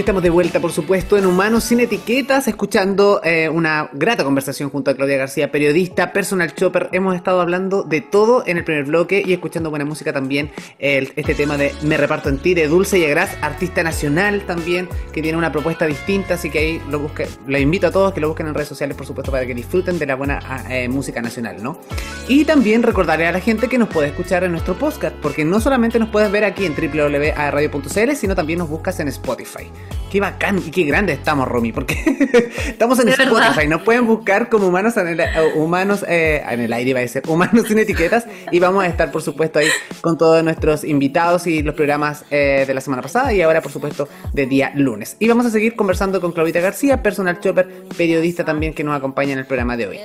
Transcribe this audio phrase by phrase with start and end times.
[0.00, 4.90] estamos de vuelta, por supuesto, en Humanos sin Etiquetas, escuchando eh, una grata conversación junto
[4.90, 6.88] a Claudia García, periodista, personal chopper.
[6.92, 10.50] Hemos estado hablando de todo en el primer bloque y escuchando buena música también.
[10.78, 15.20] este tema de Me reparto en ti, de Dulce y Agras, artista nacional también, que
[15.20, 18.28] tiene una propuesta distinta, así que ahí lo busque, lo invito a todos que lo
[18.28, 21.20] busquen en redes sociales, por supuesto, para que disfruten de la buena ah, eh, música
[21.20, 21.78] nacional, ¿no?
[22.26, 25.60] Y también recordarle a la gente que nos puede escuchar en nuestro podcast, porque no
[25.60, 29.70] solamente nos puedes ver aquí en www.radio.cl, sino también nos buscas en Spotify.
[30.10, 31.96] Qué bacán y qué grande estamos, Romy, porque
[32.66, 33.68] estamos en Spotify.
[33.68, 37.08] Nos pueden buscar como humanos en el, eh, humanos, eh, en el aire, va a
[37.08, 38.26] ser humanos sin etiquetas.
[38.50, 39.68] Y vamos a estar, por supuesto, ahí
[40.00, 43.70] con todos nuestros invitados y los programas eh, de la semana pasada y ahora, por
[43.70, 45.16] supuesto, de día lunes.
[45.20, 49.34] Y vamos a seguir conversando con Claudita García, personal chopper, periodista también que nos acompaña
[49.34, 49.98] en el programa de hoy.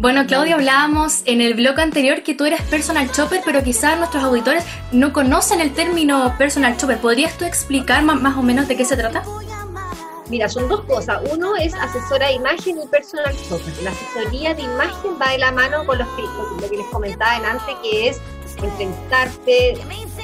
[0.00, 4.22] Bueno, Claudia, hablábamos en el blog anterior que tú eres personal chopper, pero quizás nuestros
[4.22, 6.98] auditores no conocen el término personal chopper.
[6.98, 9.24] ¿Podrías tú explicar más, o menos de qué se trata?
[10.30, 11.20] Mira, son dos cosas.
[11.32, 13.74] Uno es asesora de imagen y personal shopper.
[13.82, 17.74] La asesoría de imagen va de la mano con los lo que les comentaba antes,
[17.82, 18.20] que es
[18.66, 19.78] entrevistarte,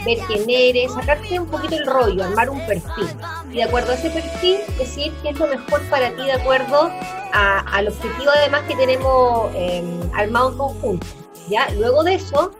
[0.05, 3.09] ver quién eres, sacarte un poquito el rollo, armar un perfil.
[3.51, 6.91] Y de acuerdo a ese perfil, decir qué es lo mejor para ti de acuerdo
[7.33, 9.83] al objetivo además que tenemos eh,
[10.15, 11.07] armado en conjunto.
[11.49, 11.69] ¿ya?
[11.71, 12.53] Luego de eso,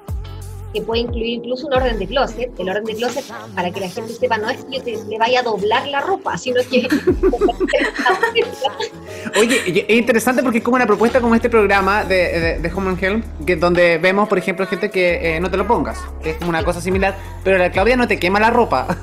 [0.75, 2.51] que puede incluir incluso un orden de closet.
[2.59, 5.19] El orden de closet, para que la gente sepa, no es que yo te, le
[5.19, 6.87] vaya a doblar la ropa, sino que...
[9.41, 13.03] Oye, es interesante porque es como una propuesta como este programa de, de, Home and
[13.03, 16.37] Help, que donde vemos, por ejemplo, gente que eh, no te lo pongas, que es
[16.37, 18.99] como una cosa similar, pero la Claudia no te quema la ropa.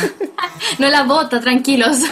[0.78, 2.02] no la bota, tranquilos.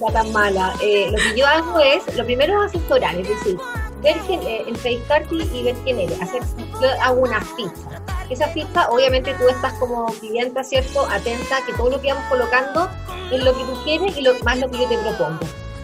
[0.00, 0.74] No tan mala.
[0.80, 3.56] Eh, lo que yo hago es, lo primero es asesorar, es decir,
[4.04, 6.20] ver quién, eh, entrevistarte y ver quién eres.
[6.20, 6.42] Hacer,
[6.80, 8.02] yo hago una ficha.
[8.30, 11.06] Esa ficha, obviamente tú estás como clienta, ¿cierto?
[11.06, 12.88] Atenta que todo lo que vamos colocando
[13.32, 15.40] es lo que tú quieres y lo, más lo que yo te propongo.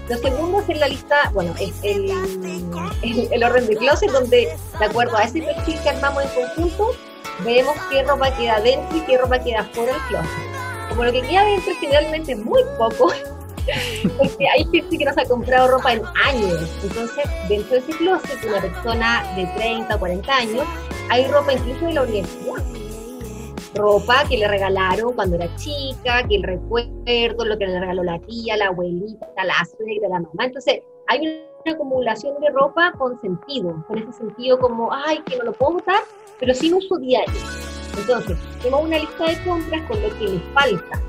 [0.09, 2.11] Lo segundo es la lista, bueno, es el,
[3.31, 6.91] el, orden de closet, donde de acuerdo a ese perfil que armamos en conjunto,
[7.45, 10.89] vemos qué ropa queda dentro y qué ropa queda fuera del closet.
[10.89, 11.73] Como lo que queda dentro
[12.33, 13.13] es muy poco,
[14.17, 16.71] porque hay gente que nos ha comprado ropa en años.
[16.83, 20.65] Entonces, dentro de ese closet, una persona de 30, 40 años,
[21.09, 22.65] hay ropa incluso de la universidad.
[23.75, 28.19] Ropa que le regalaron cuando era chica, que el recuerdo, lo que le regaló la
[28.21, 30.47] tía, la abuelita, la suegra, la mamá.
[30.47, 31.21] Entonces, hay
[31.65, 35.75] una acumulación de ropa con sentido, con ese sentido como, ay, que no lo puedo
[35.75, 36.03] botar,
[36.39, 37.33] pero sin uso diario.
[37.97, 41.01] Entonces, tengo una lista de compras con lo que le falta.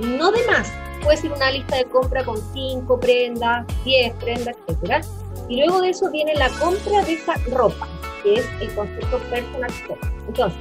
[0.00, 5.04] No de más, puede ser una lista de compra con 5 prendas, 10 prendas, etc.
[5.48, 7.88] Y luego de eso viene la compra de esa ropa,
[8.22, 9.98] que es el concepto personal shop.
[10.28, 10.58] Entonces,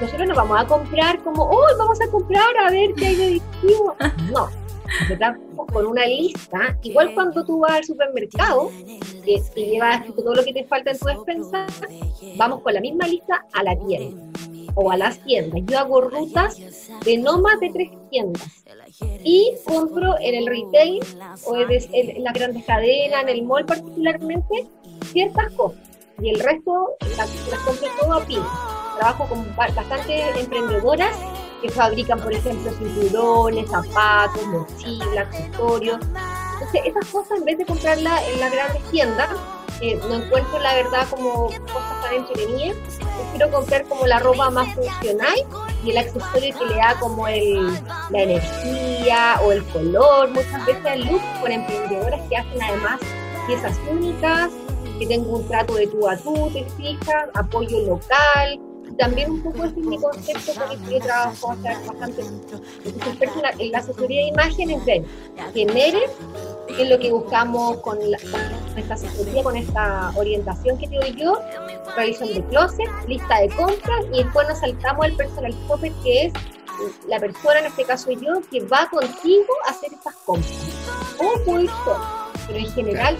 [0.00, 3.26] nosotros nos vamos a comprar como, ¡oh, vamos a comprar a ver qué hay de
[3.28, 3.96] distintivo!
[4.32, 4.48] No,
[5.72, 8.70] con una lista, igual cuando tú vas al supermercado,
[9.22, 11.66] que llevas todo lo que te falta en tu despensa,
[12.36, 14.48] vamos con la misma lista a la tienda
[14.80, 15.60] o a las tiendas.
[15.66, 16.56] Yo hago rutas
[17.04, 18.64] de no más de tres tiendas
[19.24, 21.00] y compro en el retail
[21.44, 24.66] o en las grandes cadenas, en el mall particularmente,
[25.06, 25.80] ciertas cosas.
[26.20, 27.30] Y el resto las,
[27.64, 28.38] compro todo a pie.
[28.98, 31.16] Trabajo con bastantes emprendedoras
[31.60, 35.98] que fabrican, por ejemplo, cinturones, zapatos, mochilas, accesorios.
[36.54, 39.28] Entonces, esas cosas, en vez de comprarlas en las grandes tiendas,
[39.80, 42.76] eh, no encuentro la verdad como cosas tan entretenidas.
[43.30, 45.36] Quiero comprar como la ropa más funcional
[45.84, 47.74] y el accesorio que le da como el,
[48.10, 50.30] la energía o el color.
[50.30, 53.00] Muchas veces el look con emprendedoras que hacen además
[53.46, 54.50] piezas únicas,
[54.98, 58.67] que tengo un trato de tú a tú, te fijas, apoyo local.
[58.98, 62.22] También un poco es mi concepto con el que yo trabajo bastante.
[62.84, 65.06] Entonces, en la asesoría de imágenes, ven,
[65.54, 66.00] genere
[66.66, 67.98] que es lo que buscamos con,
[68.76, 71.40] esta asesoría, con esta orientación que te doy yo,
[71.96, 76.32] revisión de closet, lista de compras y después nos saltamos al personal shopper que es
[77.08, 80.58] la persona, en este caso yo, que va contigo a hacer estas compras.
[81.18, 81.70] O voy
[82.46, 83.16] pero en general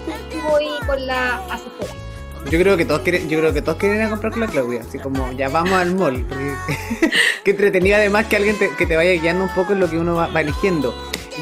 [0.49, 2.08] voy con la asesora.
[2.50, 4.46] Yo creo que todos quieren, yo creo que todos quieren ir a comprar con la
[4.46, 6.26] Claudia, así como ya vamos al mall.
[7.44, 9.99] qué entretenido además que alguien te, que te vaya guiando un poco en lo que
[9.99, 10.94] uno va eligiendo.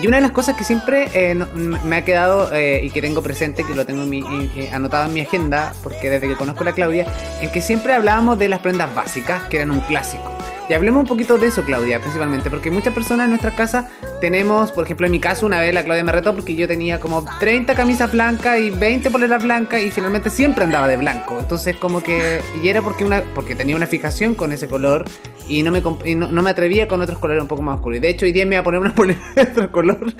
[0.02, 3.22] Y una de las cosas que siempre eh, me ha quedado eh, y que tengo
[3.22, 6.72] presente, que lo tengo eh, anotado en mi agenda, porque desde que conozco a la
[6.72, 7.06] Claudia,
[7.40, 10.36] es que siempre hablábamos de las prendas básicas, que eran un clásico.
[10.68, 13.88] Y hablemos un poquito de eso, Claudia, principalmente, porque muchas personas en nuestra casa
[14.20, 16.98] tenemos, por ejemplo, en mi caso, una vez la Claudia me retó porque yo tenía
[16.98, 21.38] como 30 camisas blancas y 20 poleras blancas y finalmente siempre andaba de blanco.
[21.38, 25.04] Entonces, como que, y era porque, una, porque tenía una fijación con ese color
[25.48, 25.80] y no me,
[26.16, 27.98] no, me atrevía con otros colores un poco más oscuros.
[27.98, 30.12] Y de hecho, hoy día me voy a poner una polera de otro color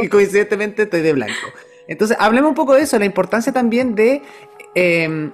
[0.00, 1.34] y coincidentemente estoy de blanco.
[1.88, 4.22] Entonces, hablemos un poco de eso, la importancia también de
[4.76, 5.30] eh,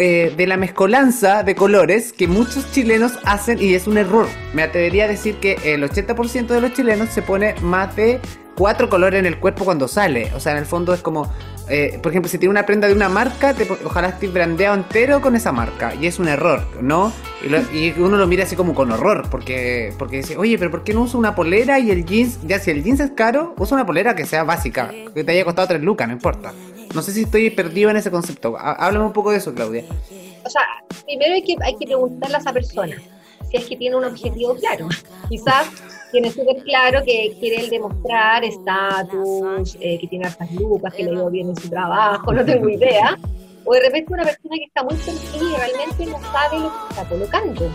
[0.00, 4.28] eh, de la mezcolanza de colores que muchos chilenos hacen y es un error.
[4.54, 8.20] Me atrevería a decir que el 80% de los chilenos se pone más de
[8.54, 10.32] cuatro colores en el cuerpo cuando sale.
[10.34, 11.32] O sea, en el fondo es como,
[11.68, 15.34] eh, por ejemplo, si tiene una prenda de una marca, ojalá esté brandeado entero con
[15.34, 15.94] esa marca.
[15.94, 17.12] Y es un error, ¿no?
[17.72, 20.94] Y, uno lo mira así como con horror, porque, porque dice, oye, pero ¿por qué
[20.94, 22.38] no uso una polera y el jeans?
[22.46, 25.44] Ya si el jeans es caro, usa una polera que sea básica, que te haya
[25.44, 26.52] costado tres lucas, no importa.
[26.94, 28.56] No sé si estoy perdido en ese concepto.
[28.58, 29.84] Háblame un poco de eso, Claudia.
[30.44, 30.62] O sea,
[31.04, 32.96] primero hay que, hay que preguntarle a esa persona
[33.50, 34.88] si es que tiene un objetivo claro.
[35.28, 35.68] Quizás
[36.10, 41.10] tiene súper claro que quiere el demostrar estatus, eh, que tiene hartas lucas, que le
[41.12, 43.18] dio bien en su trabajo, no tengo idea
[43.64, 46.88] o de repente una persona que está muy sencilla y realmente no sabe lo que
[46.90, 47.70] está colocando.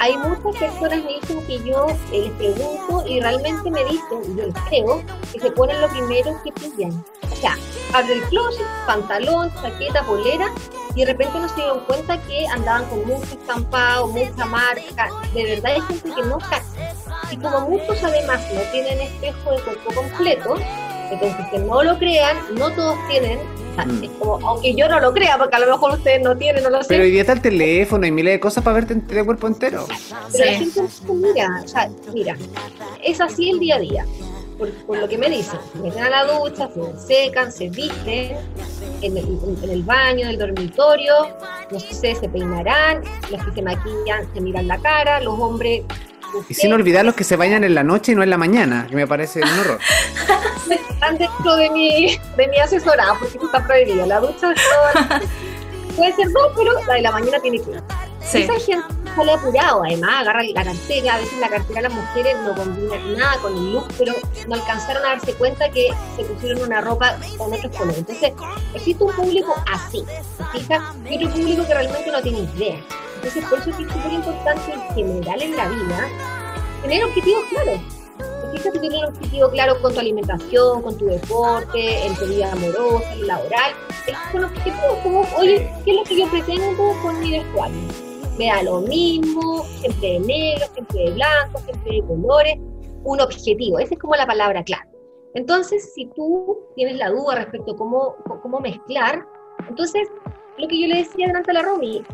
[0.00, 4.36] Hay muchas personas me dicen que yo eh, les pregunto y realmente me dicen, y
[4.36, 7.04] yo les creo, que se ponen lo primero que pillan.
[7.30, 7.56] O sea,
[7.92, 10.50] abre el closet, pantalón, chaqueta, polera,
[10.94, 15.08] y de repente no se dieron cuenta que andaban con mucho estampado, mucha marca.
[15.32, 16.94] De verdad hay gente que no cacha.
[17.30, 20.56] Y como muchos además no tienen espejo de cuerpo completo,
[21.10, 23.38] entonces que no lo crean, no todos tienen
[23.76, 24.22] Mm.
[24.44, 26.88] aunque yo no lo crea, porque a lo mejor ustedes no tienen, no lo sé.
[26.88, 29.86] Pero hoy día está el teléfono y miles de cosas para verte de cuerpo entero.
[30.32, 30.80] Pero la gente
[31.12, 32.36] mira, o sea, mira,
[33.02, 34.06] es así el día a día.
[34.86, 38.36] Por, lo que me dicen, meten a la ducha, se secan, se visten
[39.02, 41.12] en el, en el baño, en el dormitorio,
[41.72, 43.02] no sé, se peinarán,
[43.32, 45.82] los que se maquillan se miran la cara, los hombres
[46.48, 48.86] y sin olvidar los que se bañan en la noche y no en la mañana,
[48.88, 49.78] que me parece un horror.
[50.90, 54.06] Están dentro de mi, de mi asesorado, porque está prohibido.
[54.06, 54.54] La ducha
[55.96, 57.82] puede ser dos, pero la de la mañana tiene que ir.
[58.22, 58.42] Sí.
[58.42, 62.36] Esa gente sale apurado, además, agarra la cartera, a veces la cartera de las mujeres
[62.42, 64.14] no combina nada con el look, pero
[64.48, 67.98] no alcanzaron a darse cuenta que se pusieron una ropa con otros colores.
[67.98, 68.32] Entonces,
[68.74, 70.04] existe un público así,
[70.38, 70.94] ¿se fija?
[71.08, 72.76] Y otro público que realmente no tiene idea.
[73.24, 76.08] Entonces, por eso es súper importante en general en la vida
[76.82, 77.80] tener objetivos claros.
[78.52, 83.14] Fíjate tener un objetivo claro con tu alimentación, con tu deporte, en tu vida amorosa,
[83.22, 83.72] laboral.
[84.06, 87.80] Es con objetivos como, oye, ¿qué es lo que yo pretendo con mi vestuario?
[88.38, 92.58] Me da lo mismo, siempre de negro, siempre de blanco, siempre de colores.
[93.04, 94.90] Un objetivo, esa es como la palabra clave.
[95.32, 99.26] Entonces, si tú tienes la duda respecto a cómo, cómo mezclar,
[99.66, 100.08] entonces,
[100.58, 102.04] lo que yo le decía delante a la Romy,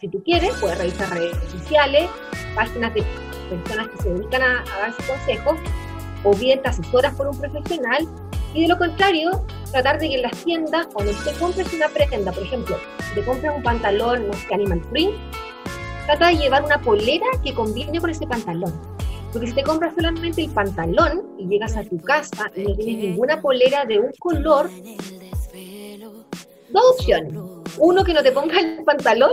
[0.00, 2.08] si tú quieres, puedes revisar redes sociales,
[2.54, 3.04] páginas de
[3.50, 5.56] personas que se dedican a, a darse consejos,
[6.22, 8.08] o bien te asesoras por un profesional,
[8.54, 12.30] y de lo contrario, tratar de que en las tiendas, cuando te compres una prenda,
[12.30, 12.76] por ejemplo,
[13.08, 15.14] si te compras un pantalón, no sé, animal print,
[16.06, 18.72] trata de llevar una polera que combine con ese pantalón.
[19.32, 22.96] Porque si te compras solamente el pantalón y llegas a tu casa y no tienes
[23.10, 24.70] ninguna polera de un color,
[26.74, 27.32] dos opciones
[27.78, 29.32] uno, que no te pongas el pantalón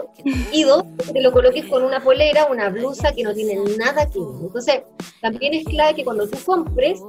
[0.52, 4.10] y dos, que te lo coloques con una polera, una blusa que no tiene nada
[4.10, 4.30] que ver.
[4.42, 4.82] Entonces,
[5.22, 7.00] también es clave que cuando tú compres,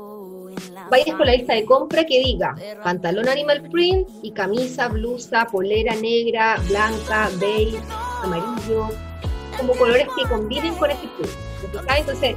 [0.91, 5.95] vayas con la lista de compra que diga pantalón animal print y camisa, blusa, polera
[5.97, 7.79] negra, blanca, beige,
[8.23, 8.89] amarillo,
[9.57, 11.29] como colores que combinen con este estilo.
[11.97, 12.37] Entonces,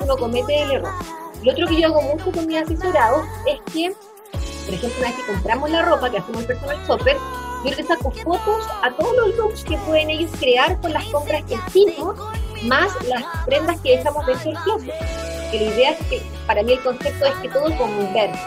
[0.00, 0.92] uno comete el error.
[1.44, 3.92] Lo otro que yo hago mucho con mis asesorados es que,
[4.64, 7.16] por ejemplo, una vez que compramos la ropa que hacemos el personal shopper,
[7.64, 11.44] yo les saco fotos a todos los looks que pueden ellos crear con las compras
[11.44, 12.16] que hicimos,
[12.64, 14.94] más las prendas que dejamos dentro del closet.
[15.50, 18.40] Que la idea es que, para mí el concepto es que todo converse.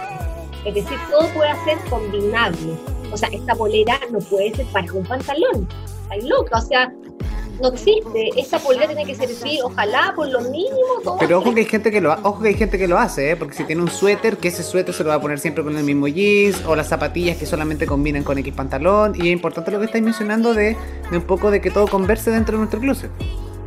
[0.66, 2.76] Es decir, todo puede ser combinable.
[3.12, 5.68] O sea, esta polera no puede ser para un pantalón.
[6.04, 6.58] Está loca.
[6.58, 6.92] O sea,
[7.62, 8.30] no existe.
[8.38, 11.02] Esa polera tiene que servir, ojalá, por lo mínimo.
[11.04, 13.32] Todo Pero ojo que hay gente que lo, ojo que hay gente que lo hace,
[13.32, 13.36] ¿eh?
[13.36, 15.78] porque si tiene un suéter, que ese suéter se lo va a poner siempre con
[15.78, 19.14] el mismo jeans, o las zapatillas que solamente combinan con X pantalón.
[19.16, 20.78] Y es importante lo que estáis mencionando de,
[21.12, 23.12] de un poco de que todo converse dentro de nuestro closet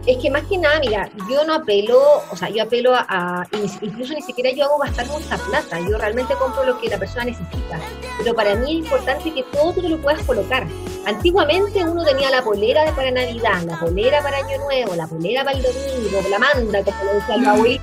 [0.09, 2.01] es que más que nada, mira, yo no apelo,
[2.31, 3.47] o sea, yo apelo a,
[3.83, 7.27] incluso ni siquiera yo hago gastar mucha plata, yo realmente compro lo que la persona
[7.27, 7.79] necesita,
[8.17, 10.67] pero para mí es importante que todo tú lo puedas colocar.
[11.05, 15.45] Antiguamente uno tenía la polera de para Navidad, la polera para Año Nuevo, la polera
[15.45, 17.81] para el domingo, la manda, como lo decía el Baúl,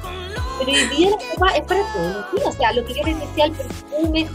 [0.58, 2.42] pero hoy día la ropa es para todo, ¿sí?
[2.44, 4.28] o sea, lo que yo les decía, el perfume,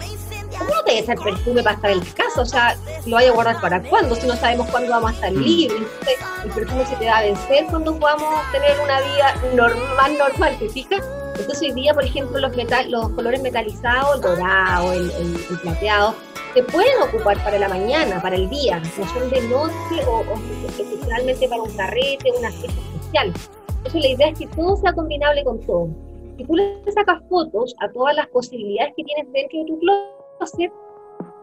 [0.61, 2.43] ¿cómo te echar perfume para estar en casa?
[2.43, 2.77] O sea,
[3.07, 5.37] lo vaya a guardar para cuándo, si no sabemos cuándo vamos a estar mm.
[5.37, 5.81] libres.
[5.81, 10.57] Entonces, el perfume se te va a vencer cuando podamos tener una vida normal, normal,
[10.59, 11.03] ¿te fijas?
[11.39, 16.15] Entonces hoy día, por ejemplo, los, metal, los colores metalizados, el dorado, el, el, plateado,
[16.53, 20.35] se pueden ocupar para la mañana, para el día, no son de noche o, o
[20.69, 23.33] especialmente para un carrete, una fiesta especial.
[23.69, 25.89] Entonces la idea es que todo sea combinable con todo.
[26.37, 30.20] Si tú le sacas fotos a todas las posibilidades que tienes dentro de tu closet,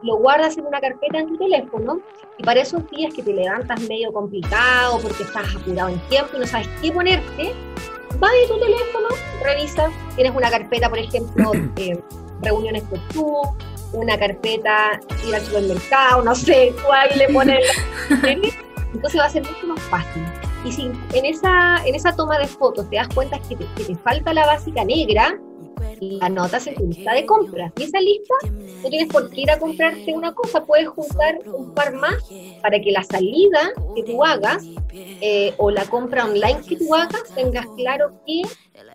[0.04, 2.00] lo guardas en una carpeta en tu teléfono
[2.38, 6.40] y para esos días que te levantas medio complicado porque estás apurado en tiempo y
[6.40, 7.54] no sabes qué ponerte,
[8.20, 9.08] vas a tu teléfono,
[9.44, 12.00] revisa, tienes una carpeta, por ejemplo, eh,
[12.42, 13.42] reuniones por tú,
[13.94, 17.66] una carpeta ir al supermercado, no sé cuál le pones.
[18.94, 20.24] Entonces va a ser mucho más fácil.
[20.64, 23.84] Y si en esa, en esa toma de fotos te das cuenta que te, que
[23.86, 25.40] te falta la básica negra,
[26.22, 27.72] anotas en tu lista de compras.
[27.78, 28.34] Y esa lista,
[28.84, 32.24] no tienes por qué ir a comprarte una cosa, puedes juntar un par más
[32.62, 34.64] para que la salida que tú hagas
[34.94, 38.42] eh, o la compra online que tú hagas tengas claro qué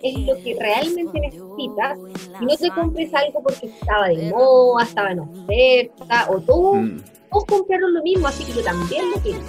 [0.02, 1.99] es lo que realmente necesitas
[2.40, 6.75] y no te compres algo porque estaba de moda, estaba en oferta o todo.
[6.75, 7.02] Mm.
[7.30, 9.40] Todos compraron lo mismo, así que yo también lo quiero.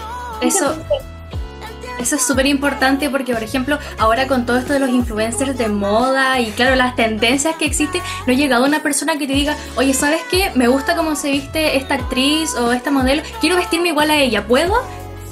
[0.41, 0.73] Eso.
[1.99, 5.69] Eso es súper importante porque, por ejemplo, ahora con todo esto de los influencers de
[5.69, 9.55] moda y, claro, las tendencias que existen, no ha llegado una persona que te diga,
[9.75, 10.51] oye, ¿sabes qué?
[10.55, 14.45] Me gusta cómo se viste esta actriz o esta modelo, quiero vestirme igual a ella,
[14.45, 14.73] ¿puedo?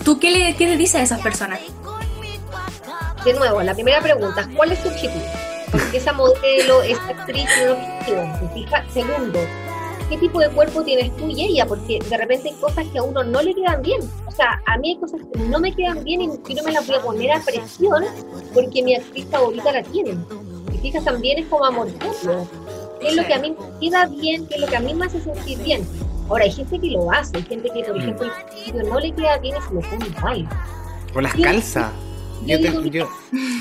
[0.06, 1.60] ¿Tú qué le, qué le dices a esas personas?
[3.26, 5.26] De nuevo, la primera pregunta, ¿cuál es tu objetivo?
[5.94, 7.46] Esa modelo, esta actriz
[8.06, 8.76] tiene un objetivo.
[8.92, 9.40] Segundo,
[10.12, 13.04] qué tipo de cuerpo tienes tú y ella, porque de repente hay cosas que a
[13.04, 14.02] uno no le quedan bien.
[14.28, 16.86] O sea, a mí hay cosas que no me quedan bien y no me las
[16.86, 18.04] voy a poner a presión
[18.54, 20.18] porque mi actriz favorita la tiene.
[20.74, 21.88] Y fijas, también es como amor.
[23.00, 24.46] ¿Qué es lo que a mí me queda bien?
[24.48, 25.88] ¿Qué es lo que a mí me hace sentir bien?
[26.28, 28.02] Ahora, hay gente que lo hace, hay gente que, por mm.
[28.02, 28.32] ejemplo,
[28.66, 30.50] el no le queda bien y se lo pone igual.
[31.16, 31.90] O las calzas.
[32.46, 33.08] Yo, yo,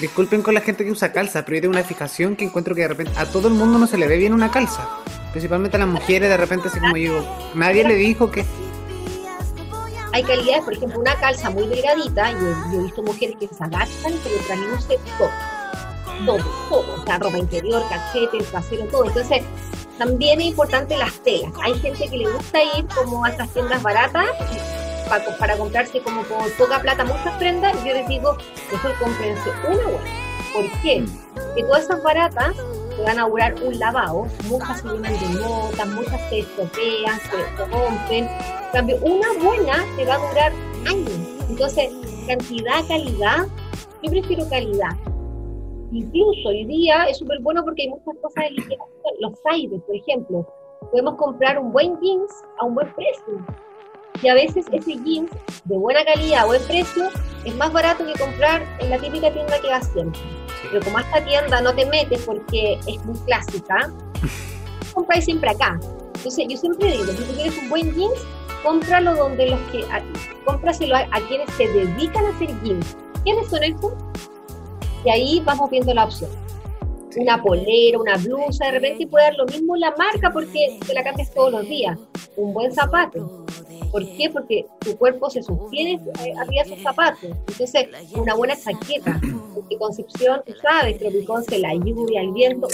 [0.00, 2.80] disculpen con la gente que usa calza, pero yo tengo una fijación que encuentro que
[2.80, 4.88] de repente a todo el mundo no se le ve bien una calza
[5.30, 8.44] principalmente las mujeres, de repente así como digo, nadie le dijo que...
[10.12, 14.12] Hay calidades, por ejemplo, una calza muy delgadita, yo, he visto mujeres que se agachan
[14.12, 15.30] y se le traduce todo,
[16.26, 19.04] todo, todo, o sea, ropa interior, cachete, trasero, todo.
[19.04, 19.42] Entonces,
[19.98, 21.52] también es importante las telas.
[21.62, 24.26] Hay gente que le gusta ir como a estas tiendas baratas
[25.08, 27.76] para, para comprarse como con poca plata muchas prendas.
[27.84, 28.36] Yo les digo,
[28.72, 30.29] mejor cómprense una buena.
[30.52, 31.04] ¿Por qué?
[31.60, 32.56] Todas esas baratas
[33.04, 38.24] van a durar un lavado, muchas se llenan de notas, muchas se estropean, se rompen.
[38.24, 40.52] En cambio, una buena te va a durar
[40.86, 41.18] años.
[41.48, 41.90] Entonces,
[42.26, 43.46] cantidad, calidad,
[44.02, 44.96] yo prefiero calidad.
[45.92, 48.76] Incluso hoy día es súper bueno porque hay muchas cosas de
[49.18, 50.46] Los aires, por ejemplo.
[50.90, 53.46] Podemos comprar un buen jeans a un buen precio.
[54.22, 55.30] Y a veces ese jeans
[55.64, 57.08] de buena calidad a buen precio
[57.44, 60.20] es más barato que comprar en la típica tienda que va siempre.
[60.62, 63.92] Pero como a esta tienda no te metes porque es muy clásica,
[64.94, 65.78] compráis siempre acá.
[66.14, 68.20] Entonces yo siempre digo, si tú quieres un buen jeans,
[68.62, 70.02] cómpralo donde los que, a,
[70.44, 72.96] cómpraselo a, quienes se dedican a hacer jeans.
[73.24, 73.92] ¿Quiénes son esos?
[75.04, 76.30] Y ahí vamos viendo la opción.
[77.16, 81.02] Una polera, una blusa, de repente puede dar lo mismo la marca porque te la
[81.02, 81.98] cambias todos los días.
[82.36, 83.44] Un buen zapato,
[83.90, 84.30] ¿Por qué?
[84.30, 87.30] Porque tu cuerpo se sostiene eh, arriba de esos zapatos.
[87.48, 89.20] Entonces, una buena chaqueta.
[89.54, 92.68] Porque Concepción, sabes, Tropicón, la lluvia, el viento.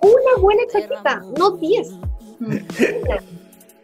[0.00, 1.88] Una, buena chaqueta, no 10.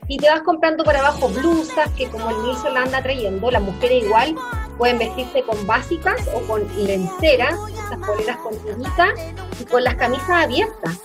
[0.07, 3.63] Y te vas comprando por abajo blusas que como el Nilsson la anda trayendo, las
[3.63, 4.35] mujeres igual
[4.77, 7.59] pueden vestirse con básicas o con lenceras,
[7.91, 9.13] las poleras con tiritas
[9.61, 10.99] y con las camisas abiertas.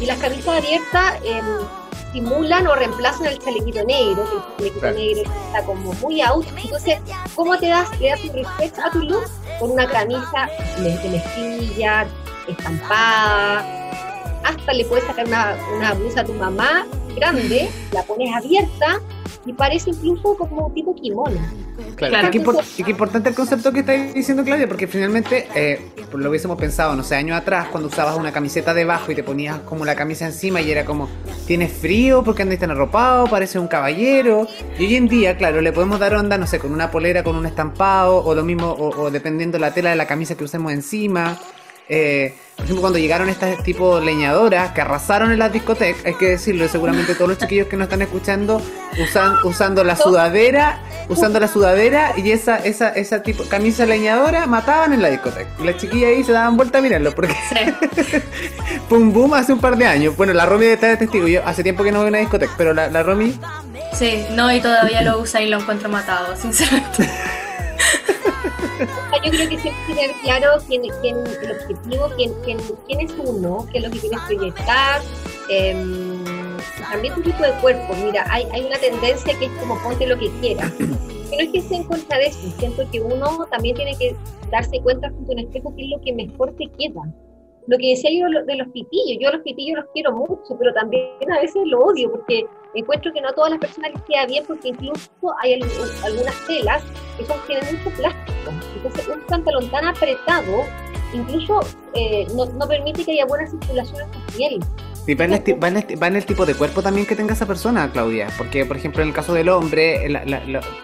[0.00, 1.14] Y las camisas abiertas...
[1.24, 1.40] Eh,
[2.14, 4.24] simulan o reemplazan el chalequito negro,
[4.56, 6.46] que el chalequito negro está como muy out.
[6.56, 6.98] Entonces,
[7.34, 9.24] ¿cómo te das, le das un respeto a tu look?
[9.58, 12.06] Con una camisa de mezclilla,
[12.46, 13.64] estampada,
[14.44, 19.00] hasta le puedes sacar una, una blusa a tu mamá grande, la pones abierta
[19.46, 21.38] y parece incluso como tipo kimono.
[21.96, 22.38] Claro, Qué,
[22.90, 27.16] importante el concepto que estáis diciendo, Claudia, porque finalmente eh, lo hubiésemos pensado, no sé,
[27.16, 30.70] años atrás, cuando usabas una camiseta debajo y te ponías como la camisa encima y
[30.70, 31.08] era como,
[31.46, 34.46] tienes frío porque andas tan arropado, parece un caballero.
[34.78, 37.36] Y hoy en día, claro, le podemos dar onda, no sé, con una polera, con
[37.36, 41.38] un estampado, o lo mismo, o, dependiendo la tela de la camisa que usemos encima.
[41.88, 46.30] Eh, por ejemplo, cuando llegaron estas tipo leñadoras que arrasaron en las discotecas, hay que
[46.30, 48.62] decirlo, seguramente todos los chiquillos que nos están escuchando
[49.02, 54.92] usan, usando la sudadera, usando la sudadera y esa, esa, esa tipo camisa leñadora mataban
[54.92, 55.50] en la discoteca.
[55.60, 57.34] Y las chiquillas ahí se daban vuelta a mirarlo, porque
[58.88, 60.16] pum boom hace un par de años.
[60.16, 62.54] Bueno, la Romy está de testigo, yo hace tiempo que no voy a una discoteca,
[62.56, 63.38] pero la, la Romy.
[63.92, 67.10] Sí, no, y todavía lo usa y lo encuentro matado, sinceramente.
[69.24, 73.78] yo creo que siempre tener claro quién, el objetivo, quién, quién, quién es uno, qué
[73.78, 75.00] es lo que quieres proyectar.
[75.48, 75.74] Eh,
[76.90, 77.94] también tu tipo de cuerpo.
[78.04, 80.72] Mira, hay, hay una tendencia que es como ponte lo que quieras.
[80.78, 84.14] No es que esté en contra de eso, siento que uno también tiene que
[84.50, 87.02] darse cuenta junto a un espejo qué es lo que mejor te queda.
[87.66, 91.08] Lo que decía yo de los pipillos, yo los pipillos los quiero mucho, pero también
[91.34, 94.44] a veces lo odio porque encuentro que no a todas las personas les queda bien
[94.46, 95.10] porque incluso
[95.42, 95.60] hay
[96.04, 96.82] algunas telas
[97.18, 98.52] que son, tienen mucho plástico.
[98.76, 100.64] Entonces un pantalón tan apretado
[101.12, 101.60] incluso
[101.94, 104.60] eh, no, no, permite que haya buena circulación en tu piel.
[105.06, 108.28] Y va en, el, tipo de cuerpo también que tenga esa persona, Claudia.
[108.38, 110.08] Porque, por ejemplo, en el caso del hombre,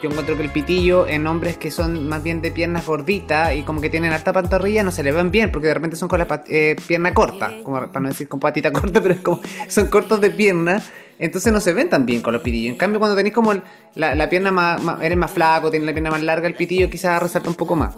[0.03, 3.63] yo encuentro que el pitillo en hombres que son más bien de piernas gorditas y
[3.63, 6.19] como que tienen alta pantorrilla no se le ven bien porque de repente son con
[6.19, 9.87] la eh, pierna corta, como para no decir con patita corta, pero es como son
[9.87, 10.83] cortos de pierna.
[11.21, 12.73] Entonces no se ven tan bien con los pitillos.
[12.73, 13.53] En cambio, cuando tenéis como
[13.95, 17.51] la, pierna más, eres más flaco, tienes la pierna más larga, el pitillo quizás resalta
[17.51, 17.95] un poco más.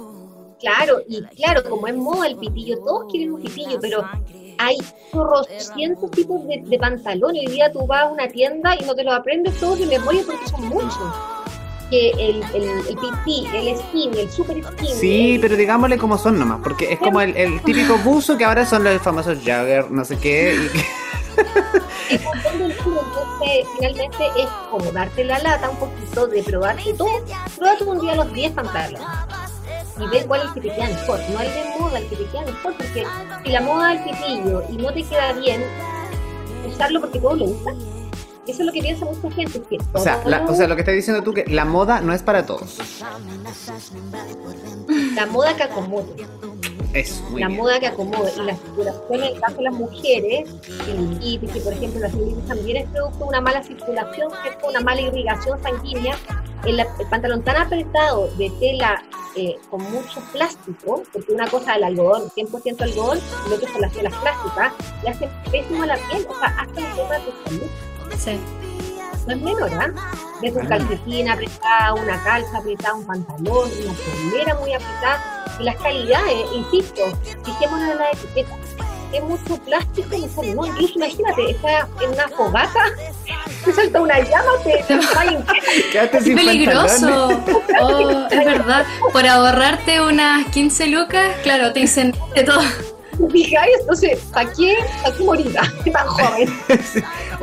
[0.59, 4.05] Claro, y claro, como es moda el pitillo, todos quieren un pitillo, pero
[4.59, 4.77] hay
[5.59, 7.47] cientos tipos de, de pantalones.
[7.47, 10.23] Hoy día tú vas a una tienda y no te los aprendes todos de memoria
[10.27, 11.42] porque son muchos.
[11.93, 14.97] Que el, el, el PT, el skin, el super skin.
[14.97, 18.65] Sí, pero digámosle como son nomás, porque es como el, el típico buzo que ahora
[18.65, 20.55] son los famosos Jagger, no sé qué.
[20.55, 22.15] Y...
[22.15, 27.09] entonces finalmente es como darte la lata un poquito de probarte todo.
[27.57, 29.01] Pruébate un día los 10 pantalones
[29.99, 31.21] y ver cuál es el que te queda mejor.
[31.31, 33.07] No hay de moda el que te queda mejor, porque
[33.45, 35.63] si la moda es el pitillo y no te queda bien,
[36.67, 37.75] usarlo porque todo lo usa.
[38.47, 39.79] Eso es lo que piensa mucha gente.
[39.93, 42.45] o, sea, o sea, lo que estás diciendo tú que la moda no es para
[42.45, 42.79] todos.
[45.15, 46.27] La moda que acomode.
[46.93, 48.33] Eso, la moda que acomode.
[48.37, 50.51] Y la circulación en el caso de las mujeres,
[51.21, 54.33] y que por ejemplo la celulitis también es producto de una mala circulación,
[54.69, 56.17] una mala irrigación sanguínea,
[56.65, 59.03] el, pantalón tan apretado de tela
[59.37, 63.69] eh, con mucho plástico, porque una cosa es el algodón, 100% algodón, y lo otro
[63.73, 64.73] son las telas plásticas,
[65.03, 67.92] le hace pésimo a la piel, o sea, hasta un tema de salud.
[68.19, 68.39] Sí.
[69.27, 69.93] No es menor, ¿eh?
[70.41, 75.77] Ves un calcetín apretado, una calza apretada, un pantalón, una polera muy apretada, y las
[75.77, 77.03] calidades, insisto,
[77.45, 78.57] fijémonos en la etiqueta
[79.13, 82.81] es mucho plástico y no, incluso imagínate, está en una fogata,
[83.65, 84.95] te salta una llama, te, te
[86.19, 87.43] Es peligroso.
[87.81, 88.87] Oh, es verdad.
[89.13, 92.63] Por ahorrarte unas 15 lucas, claro, te dicen de todo.
[93.31, 95.55] Fijáis, entonces, ¿para qué, ¿para qué morir
[95.93, 96.61] tan joven?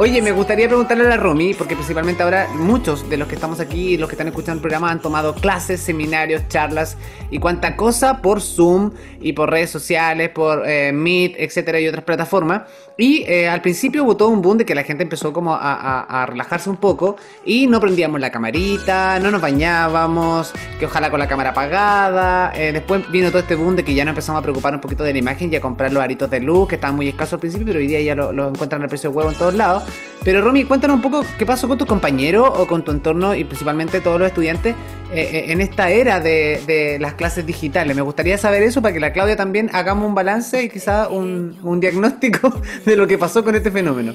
[0.02, 3.60] Oye, me gustaría preguntarle a la Romy, porque principalmente ahora muchos de los que estamos
[3.60, 6.96] aquí, los que están escuchando el programa, han tomado clases, seminarios, charlas
[7.30, 12.06] y cuánta cosa por Zoom y por redes sociales, por eh, Meet, etcétera, y otras
[12.06, 12.62] plataformas.
[12.98, 16.26] Y eh, al principio hubo todo un boom de que la gente empezó como a,
[16.28, 21.28] relajarse un poco y no prendíamos la camarita, no nos bañábamos, que ojalá con la
[21.28, 22.52] cámara apagada.
[22.56, 25.04] Eh, después vino todo este boom de que ya nos empezamos a preocupar un poquito
[25.04, 27.40] de la imagen y a comprar los aritos de luz, que estaban muy escasos al
[27.40, 29.84] principio, pero hoy día ya los lo encuentran al precio de huevo en todos lados.
[30.24, 33.46] Pero Romy, cuéntanos un poco qué pasó con tus compañeros o con tu entorno y
[33.46, 34.76] principalmente todos los estudiantes
[35.14, 37.96] eh, en esta era de, las clases digitales.
[37.96, 41.58] Me gustaría saber eso para que la Claudia también hagamos un balance y quizá un,
[41.64, 42.54] un diagnóstico
[42.86, 44.14] de lo que pasó con este fenómeno.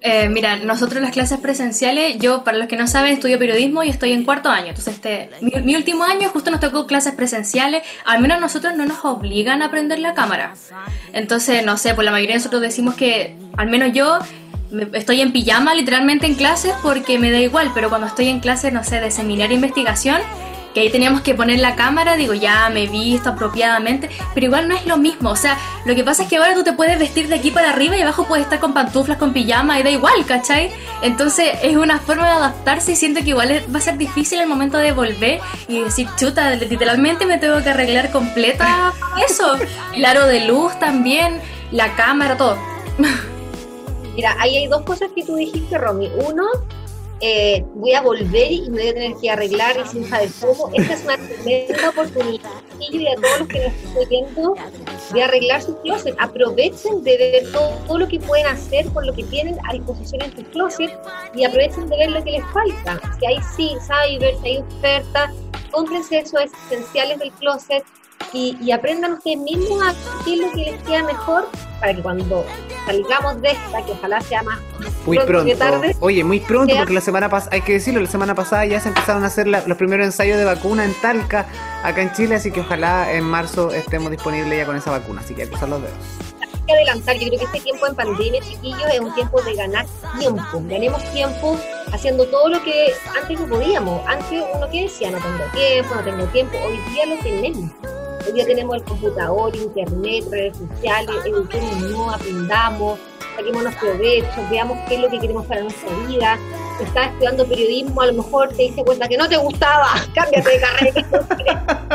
[0.00, 3.88] Eh, mira, nosotros las clases presenciales, yo para los que no saben estudio periodismo y
[3.88, 8.20] estoy en cuarto año, entonces este, mi, último año justo nos tocó clases presenciales, al
[8.20, 10.54] menos nosotros no nos obligan a aprender la cámara,
[11.12, 14.20] entonces no sé, por la mayoría de nosotros decimos que, al menos yo
[14.92, 18.72] estoy en pijama literalmente en clases porque me da igual, pero cuando estoy en clases,
[18.72, 20.20] no sé, de seminario e investigación,
[20.74, 24.68] que ahí teníamos que poner la cámara, digo, ya me he visto apropiadamente, pero igual
[24.68, 26.98] no es lo mismo, o sea, lo que pasa es que ahora tú te puedes
[26.98, 29.90] vestir de aquí para arriba y abajo puedes estar con pantuflas, con pijama y da
[29.90, 30.70] igual, ¿cachai?
[31.02, 34.46] Entonces es una forma de adaptarse y siento que igual va a ser difícil el
[34.46, 38.92] momento de volver y decir, chuta, literalmente me tengo que arreglar completa
[39.28, 39.56] eso,
[39.94, 41.40] el aro de luz también,
[41.72, 42.58] la cámara, todo.
[44.18, 46.10] Mira, ahí hay dos cosas que tú dijiste, Romy.
[46.26, 46.44] Uno,
[47.20, 50.72] eh, voy a volver y me voy a tener que arreglar y sin saber cómo.
[50.74, 52.50] Esta es una tremenda oportunidad
[52.80, 54.54] y a todos los que nos están viendo
[55.14, 56.16] de arreglar sus closet.
[56.18, 60.34] Aprovechen de ver todo, lo que pueden hacer con lo que tienen a disposición en
[60.34, 60.90] sus closet
[61.32, 63.00] y aprovechen de ver lo que les falta.
[63.20, 65.30] Si hay sí, cyber, si hay ofertas,
[65.70, 67.84] cómprense esos esenciales del closet
[68.32, 71.48] y, aprendan ustedes mismos a qué es lo que les queda mejor
[71.80, 72.44] para que cuando
[72.86, 74.58] salgamos de esta, que ojalá sea más
[75.06, 75.56] muy pronto.
[75.56, 78.80] Tarde, Oye, muy pronto, porque la semana pasada, hay que decirlo, la semana pasada ya
[78.80, 81.46] se empezaron a hacer los primeros ensayos de vacuna en Talca,
[81.82, 85.34] acá en Chile, así que ojalá en marzo estemos disponibles ya con esa vacuna, así
[85.34, 86.28] que hay que usar los dedos
[86.68, 87.16] que adelantar.
[87.16, 89.86] Yo creo que este tiempo en pandemia, chiquillos, es un tiempo de ganar
[90.18, 90.62] tiempo.
[90.68, 91.58] Ganemos tiempo
[91.92, 94.06] haciendo todo lo que antes no podíamos.
[94.06, 96.58] Antes uno que decía, no tengo tiempo, no tengo tiempo.
[96.64, 97.70] Hoy día lo tenemos.
[98.28, 102.98] Hoy día tenemos el computador, internet, redes sociales, eduquémonos, aprendamos,
[103.36, 106.38] saquémonos provechos, veamos qué es lo que queremos para nuestra vida.
[106.80, 110.60] Estás estudiando periodismo, a lo mejor te diste cuenta que no te gustaba, cámbiate de
[110.60, 111.86] carrera.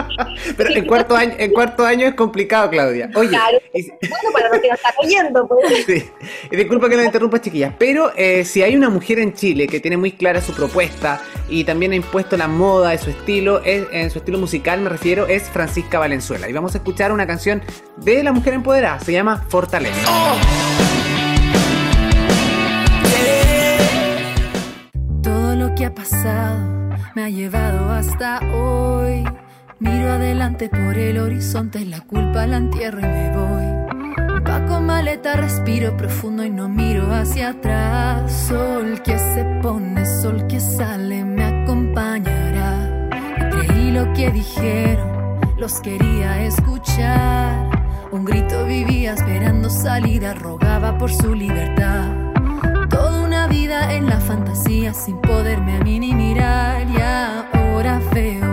[0.57, 3.09] Pero en cuarto año, en cuarto año es complicado, Claudia.
[3.15, 3.59] Oye, claro.
[3.71, 5.85] bueno, para los que nos están oyendo, pues.
[5.85, 6.09] Sí.
[6.51, 9.79] Y disculpa que nos interrumpa, chiquillas, pero eh, si hay una mujer en Chile que
[9.79, 14.09] tiene muy clara su propuesta y también ha impuesto la moda de su estilo, en
[14.11, 16.49] su estilo musical me refiero, es Francisca Valenzuela.
[16.49, 17.61] Y vamos a escuchar una canción
[17.97, 20.09] de la mujer empoderada, se llama Fortaleza.
[20.09, 21.12] Oh.
[25.85, 26.83] Ha pasado
[27.15, 29.23] me ha llevado hasta hoy.
[29.79, 34.41] Miro adelante por el horizonte, la culpa la entierro y me voy.
[34.43, 38.31] Paco maleta, respiro profundo y no miro hacia atrás.
[38.31, 43.09] Sol que se pone, sol que sale, me acompañará.
[43.51, 47.69] creí lo que dijeron, los quería escuchar.
[48.11, 52.22] Un grito vivía esperando salida, rogaba por su libertad
[53.73, 56.87] en la fantasía sin poderme a mí ni mirar.
[56.87, 58.52] Y ahora veo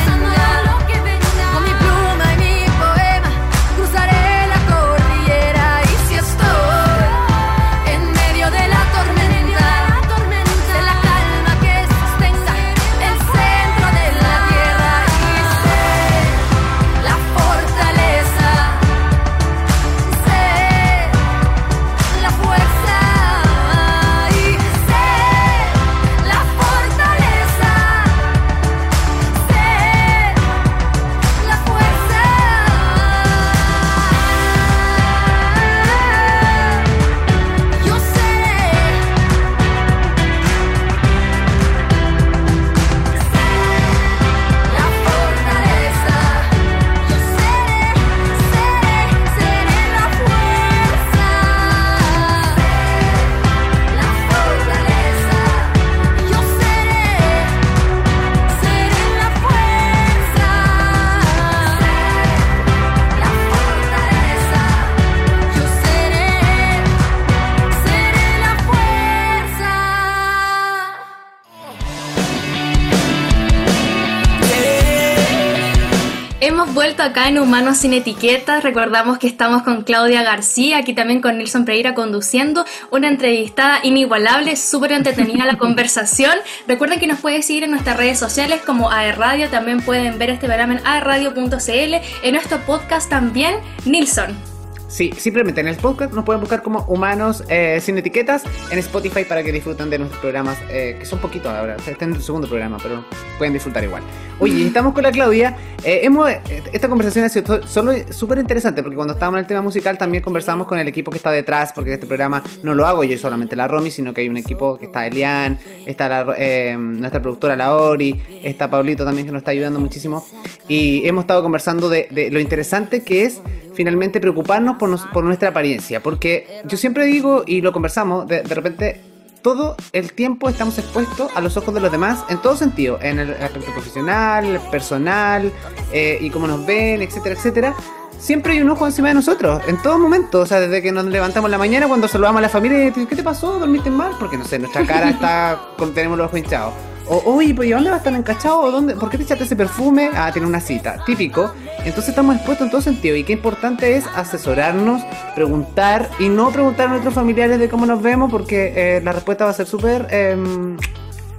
[76.61, 78.63] Hemos vuelto acá en Humanos sin Etiquetas.
[78.63, 84.55] Recordamos que estamos con Claudia García, aquí también con Nilson Pereira conduciendo una entrevista inigualable,
[84.55, 86.37] súper entretenida la conversación.
[86.67, 89.49] Recuerden que nos pueden seguir en nuestras redes sociales como AE Radio.
[89.49, 91.95] También pueden ver este programa en aerradio.cl.
[92.21, 94.50] En nuestro podcast también, Nilson.
[94.91, 99.23] Sí, simplemente en el podcast nos pueden buscar como Humanos eh, sin etiquetas en Spotify
[99.23, 102.21] para que disfruten de nuestros programas, eh, que son poquitos ahora, o está en el
[102.21, 103.05] segundo programa, pero
[103.37, 104.03] pueden disfrutar igual.
[104.39, 105.55] Oye, estamos con la Claudia.
[105.85, 106.29] Eh, hemos,
[106.73, 110.21] esta conversación ha sido solo súper interesante porque cuando estábamos en el tema musical también
[110.21, 113.55] conversamos con el equipo que está detrás, porque este programa no lo hago yo solamente
[113.55, 118.21] la Romy, sino que hay un equipo que está Elian, está la, nuestra productora Laori,
[118.43, 120.27] está Pablito también que nos está ayudando muchísimo.
[120.67, 123.41] Y hemos estado conversando de, de lo interesante que es
[123.73, 126.01] finalmente preocuparnos por, nuestra apariencia.
[126.01, 129.01] Porque yo siempre digo, y lo conversamos, de, repente
[129.41, 133.19] todo el tiempo estamos expuestos a los ojos de los demás en todo sentido, en
[133.19, 135.51] el aspecto profesional, personal,
[135.91, 137.75] eh, y cómo nos ven, etcétera, etcétera.
[138.19, 141.05] Siempre hay un ojo encima de nosotros, en todo momento, o sea, desde que nos
[141.05, 143.57] levantamos en la mañana, cuando saludamos a la familia, ¿qué te pasó?
[143.57, 144.13] ¿Dormiste mal?
[144.19, 145.59] Porque no sé, nuestra cara está,
[145.95, 146.73] tenemos los ojos hinchados.
[147.13, 148.71] O, uy, pues ¿y dónde va a estar encachado?
[148.71, 148.95] ¿Dónde?
[148.95, 150.11] ¿Por qué te echaste ese perfume?
[150.15, 151.03] Ah, tiene una cita.
[151.05, 151.53] Típico.
[151.79, 153.17] Entonces estamos expuestos en todo sentido.
[153.17, 155.01] Y qué importante es asesorarnos,
[155.35, 159.43] preguntar y no preguntar a nuestros familiares de cómo nos vemos porque eh, la respuesta
[159.43, 160.77] va a ser súper, em,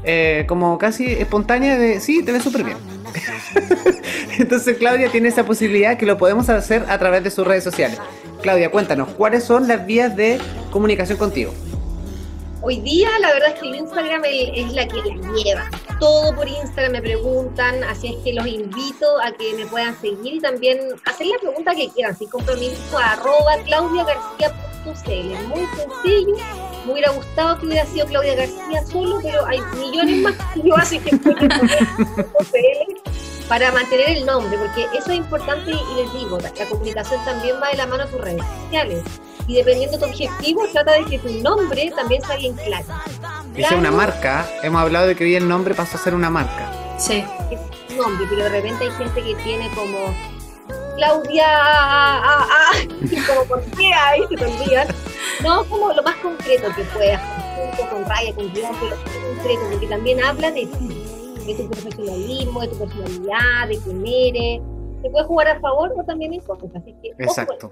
[0.04, 2.76] eh, como casi espontánea de, sí, te ves súper bien.
[4.38, 7.98] Entonces Claudia tiene esa posibilidad que lo podemos hacer a través de sus redes sociales.
[8.42, 10.38] Claudia, cuéntanos, ¿cuáles son las vías de
[10.70, 11.54] comunicación contigo?
[12.64, 15.68] Hoy día la verdad es que el Instagram es la que la lleva.
[15.98, 20.34] Todo por Instagram me preguntan, así es que los invito a que me puedan seguir
[20.34, 25.48] y también hacer la pregunta que quieran, sin compromiso, a arroba claudiagarcía.cl.
[25.48, 26.36] Muy sencillo,
[26.86, 30.76] me hubiera gustado que hubiera sido Claudia García solo, pero hay millones más que yo,
[30.76, 31.18] así que
[33.48, 37.70] para mantener el nombre, porque eso es importante y les digo, la comunicación también va
[37.70, 39.02] de la mano a tus redes sociales
[39.52, 42.86] y dependiendo de tu objetivo, trata de que tu nombre también salga en claro.
[43.54, 46.30] Que sea una marca, hemos hablado de que hoy el nombre pasó a ser una
[46.30, 46.72] marca.
[46.98, 47.22] Sí.
[47.50, 47.60] Es
[47.90, 50.14] un nombre, pero de repente hay gente que tiene como
[50.96, 52.72] Claudia, ah, ah, ah
[53.28, 54.88] como por qué ahí se te olvidan.
[55.42, 57.20] No, como lo más concreto que puedas,
[57.54, 58.96] junto con raya, con guion, pero
[59.36, 64.62] concreto, porque también habla de ti, de tu profesionalismo, de tu personalidad, de quién eres.
[65.02, 66.80] Te puede jugar a favor o también en contra.
[66.80, 67.70] Así que, Exacto.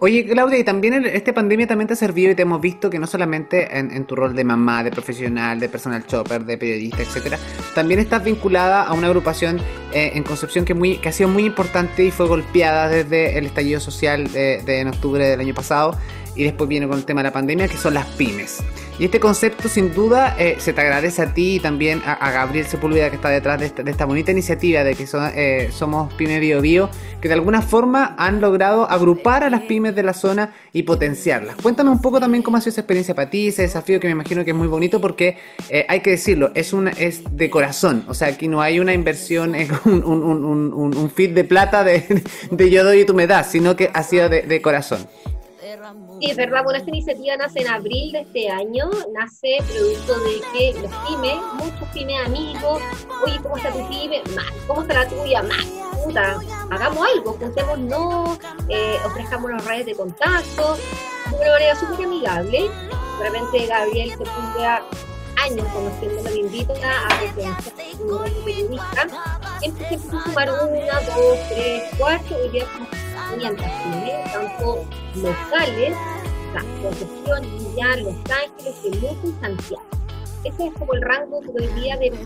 [0.00, 2.98] Oye, Claudia, y también esta pandemia también te ha servido y te hemos visto que
[2.98, 7.38] no solamente en, tu rol de mamá, de profesional, de personal chopper, de periodista, etcétera,
[7.74, 9.60] también estás vinculada a una agrupación
[9.92, 13.46] eh, en Concepción que, muy, que ha sido muy importante y fue golpeada desde el
[13.46, 15.96] estallido social de, de en octubre del año pasado
[16.34, 18.62] y después viene con el tema de la pandemia, que son las pymes.
[19.02, 22.66] Y este concepto, sin duda, eh, se te agradece a ti y también a, Gabriel
[22.66, 26.88] Sepúlveda, que está detrás de esta, bonita iniciativa de que eh, somos Pyme Bio Bio,
[27.20, 31.56] que de alguna forma han logrado agrupar a las pymes de la zona y potenciarlas.
[31.56, 34.12] Cuéntame un poco también cómo ha sido esa experiencia para ti, ese desafío que me
[34.12, 35.36] imagino que es muy bonito, porque
[35.68, 38.04] eh, hay que decirlo, es, una, es de corazón.
[38.06, 42.22] O sea, aquí no hay una inversión, en un, un, un, feed de plata de,
[42.52, 45.08] de, yo doy y tú me das, sino que ha sido de corazón.
[46.22, 46.62] Sí, es verdad.
[46.62, 48.88] Bueno, esta iniciativa nace en abril de este año.
[49.12, 52.80] Nace producto de que los pymes, muchos pymes amigos,
[53.24, 54.22] oye, ¿cómo está tu pyme?
[54.32, 54.46] Mal.
[54.68, 55.42] ¿Cómo está la tuya?
[55.42, 55.66] Mal.
[56.04, 56.38] Puta,
[56.70, 60.76] hagamos algo, juntémonos, eh, ofrezcamos las redes de contacto
[61.28, 62.70] de una manera súper amigable.
[63.18, 64.66] Realmente Gabriel se pone
[65.42, 69.08] años conociendo me invita a referenciar un periodista.
[69.58, 72.66] Siempre se sumar una, dos, tres, cuatro, y ya
[73.34, 74.84] 500 pymes, tanto
[75.16, 75.96] locales,
[76.82, 79.82] Concepción, Villa, Los Ángeles, Temuco y Santiago.
[80.44, 82.18] Ese es como el rango que hoy día de, de,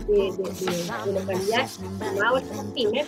[1.05, 2.41] de, localidad llamado
[2.73, 3.07] pymes.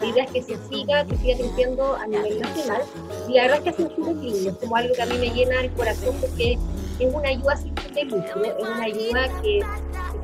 [0.00, 2.82] La idea es que se siga, que siga creciendo a nivel nacional.
[3.26, 5.30] Y la verdad es que hacen súper lindo, es como algo que a mí me
[5.30, 6.58] llena el corazón porque
[6.98, 9.60] es una ayuda sin de lucro, es una ayuda que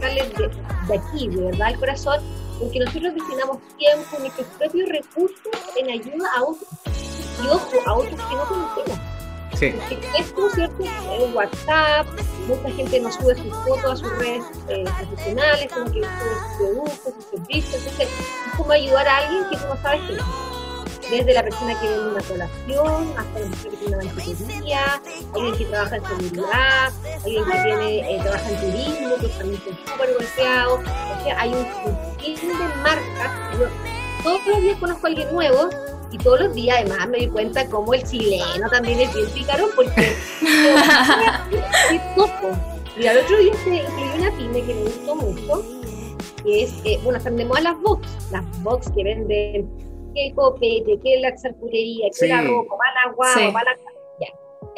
[0.00, 0.50] sale de,
[0.86, 2.20] de aquí, de verdad, el corazón,
[2.60, 5.38] porque nosotros destinamos tiempo, nuestros propios recursos
[5.76, 6.68] en ayuda a otros
[7.42, 8.98] y ojo, a otros que no conocemos.
[9.58, 9.74] Sí.
[10.18, 10.84] Esto, ¿cierto?
[10.84, 12.06] En WhatsApp,
[12.46, 16.56] mucha gente nos sube sus fotos a sus redes eh, profesionales, como que sube sus
[16.58, 17.74] productos, sus servicios.
[17.74, 20.16] Entonces, es como ayudar a alguien que tú no sabes que
[21.10, 25.02] desde la persona que vende una colación hasta la persona que tiene una banquetería,
[25.34, 26.92] alguien que trabaja en seguridad,
[27.24, 30.74] alguien que tiene, eh, trabaja en turismo, que también está súper golpeado.
[30.74, 31.66] O sea, hay un
[32.20, 33.58] sinfín de marcas.
[33.58, 33.68] Yo
[34.22, 35.70] todos los días conozco a alguien nuevo
[36.10, 39.66] y todos los días además me di cuenta como el chileno también es bien pícaro
[39.74, 40.14] porque.
[42.98, 45.62] Y al otro día se incluyó una pyme que me gustó mucho,
[46.42, 49.68] que es, eh, bueno, están de moda las box, las box que venden
[50.14, 52.28] que el copete, que la charcutería, que Sí.
[52.28, 53.50] la ropa, va la guava, Sí.
[53.54, 53.76] va la...
[54.18, 54.28] Ya.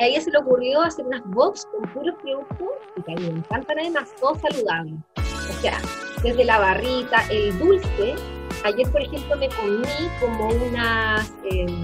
[0.00, 3.22] A ella se le ocurrió hacer unas box con puros productos y que a mí
[3.30, 4.94] me encantan además, todos saludables.
[5.16, 5.78] O sea,
[6.24, 8.16] desde la barrita, el dulce.
[8.64, 9.82] Ayer, por ejemplo, me comí
[10.20, 11.32] como unas...
[11.50, 11.82] em,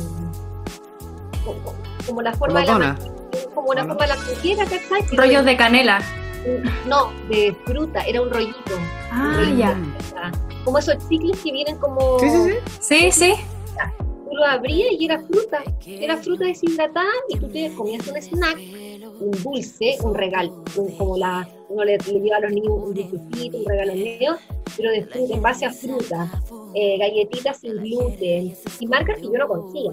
[1.44, 1.74] como,
[2.06, 2.96] como la forma de la
[3.54, 3.80] como ¿O no?
[3.86, 5.16] forma de la cuchera, ¿cachai?
[5.16, 6.00] Rollos de canela.
[6.86, 8.78] No, de fruta, era un rollito.
[9.10, 9.56] Ah, un rollito,
[10.14, 10.32] ya.
[10.64, 12.18] Como esos chicles que vienen como...
[12.18, 12.52] Sí, sí, sí.
[12.80, 13.34] Sí, sí.
[13.98, 15.62] Tú lo abrías y era fruta.
[15.86, 18.58] Era fruta deshidratada y tú te comías un snack,
[19.20, 21.48] un dulce, un regalo, un- como la...
[21.68, 24.36] Uno le, le lleva a los niños un dulcecito, un regalo medio,
[24.76, 26.30] pero de fruta, en base a fruta,
[26.74, 29.92] eh, galletitas sin gluten y marcas que yo no conocía.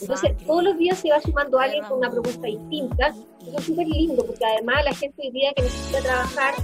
[0.00, 3.14] Entonces, todos los días se va sumando alguien con una propuesta distinta.
[3.46, 6.54] Eso es súper lindo, porque además la gente hoy día que necesita trabajar,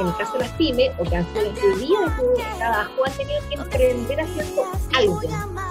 [0.00, 3.40] en el caso de las pymes, o que el día de su trabajo, han tenido
[3.48, 4.62] que emprender haciendo
[4.96, 5.20] algo.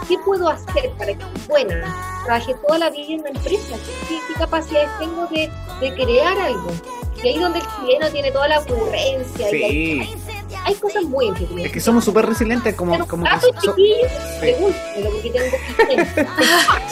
[0.07, 2.21] ¿Qué puedo hacer para que buena?
[2.25, 3.75] Trabajé toda la vida en una empresa.
[4.07, 5.49] ¿Qué, qué capacidades tengo de,
[5.81, 6.69] de crear algo?
[7.23, 9.51] Y ahí donde el chileno tiene toda la ocurrencia.
[9.57, 10.15] y hay, Sí.
[10.65, 11.65] Hay cosas muy entretenidas.
[11.67, 13.95] Es que somos súper resilientes como, Pero como que so- sí.
[14.41, 14.67] tengo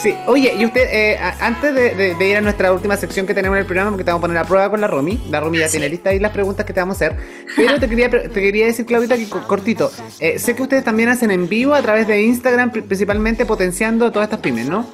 [0.02, 3.34] Sí, oye, y usted, eh, antes de, de- de ir a nuestra última sección que
[3.34, 5.40] tenemos en el programa, porque te vamos a poner a prueba con la Romy, la
[5.40, 7.18] Romy ya tiene lista ahí las preguntas que te vamos a hacer,
[7.56, 11.10] pero te quería, te quería decir, Claudita, que co- cortito, eh, sé que ustedes también
[11.10, 14.86] hacen en vivo a través de Instagram, pri- principalmente potenciando todas estas pymes, ¿no?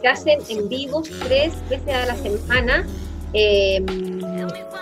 [0.00, 2.86] se hacen en vivos tres veces a la semana.
[3.34, 3.80] eh,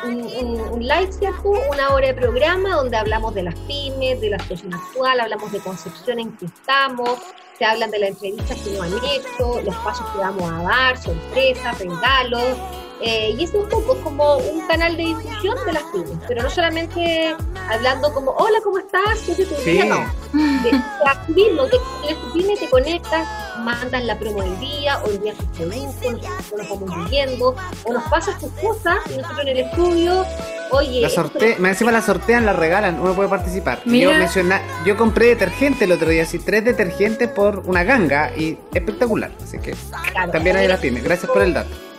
[0.04, 1.50] un, live, ¿cierto?
[1.70, 5.60] Una hora de programa donde hablamos de las pymes, de la situación actual, hablamos de
[5.60, 7.18] concepción en que estamos,
[7.58, 10.98] se hablan de las entrevistas que nos han hecho, los pasos que vamos a dar,
[10.98, 12.56] sorpresas, regalos.
[13.02, 16.50] Eh, y es un poco como un canal de difusión de las pymes, pero no
[16.50, 17.34] solamente
[17.70, 19.20] hablando como, hola, ¿cómo estás?
[19.24, 19.80] ¿Qué te tu Sí.
[19.86, 19.96] No,
[20.32, 23.26] de, de activismo, de que tu pyme te conectas,
[23.60, 28.02] mandan la promo del día, o envías tus productos, nosotros nos vamos viviendo, o nos
[28.04, 30.26] pasas tus cosas y nosotros en el estudio,
[30.70, 33.80] oye, La sorte me encima la sortean, la regalan, uno puede participar.
[33.86, 34.12] Mira.
[34.12, 38.58] Yo, menciona, yo compré detergente el otro día, así tres detergentes por una ganga y
[38.74, 39.30] espectacular.
[39.42, 39.74] Así que
[40.12, 41.02] claro, también hay las pymes.
[41.02, 41.89] Gracias por el dato.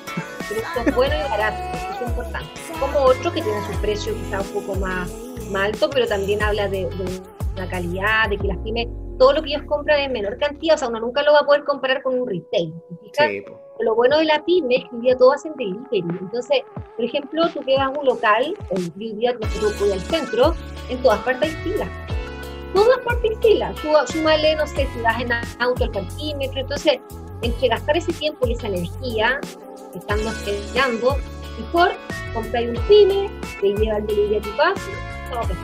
[0.54, 2.50] Productos buenos y baratos, eso es importante.
[2.80, 5.12] Como otro que tiene su precio quizá un poco más,
[5.50, 7.22] más alto, pero también habla de, de
[7.56, 8.88] la calidad, de que las pymes,
[9.22, 11.46] todo lo que ellos compran en menor cantidad, o sea, uno nunca lo va a
[11.46, 12.74] poder comparar con un retail.
[13.80, 16.04] lo bueno de la pyme es que hoy día todos hacen delivery.
[16.22, 16.62] Entonces,
[16.96, 20.56] por ejemplo, tú que vas a un local, hoy día nosotros voy al centro,
[20.90, 21.90] en todas partes hay filas.
[22.74, 23.80] Todas partes hay filas.
[24.08, 26.62] Súmale, no sé, si vas en auto al parquímetro.
[26.62, 27.00] Entonces,
[27.42, 29.40] entre gastar ese tiempo y esa energía,
[29.96, 31.18] estando esperando,
[31.60, 31.92] mejor
[32.34, 34.82] comprar un pyme, te lleva el delivery a tu casa,
[35.32, 35.56] todo.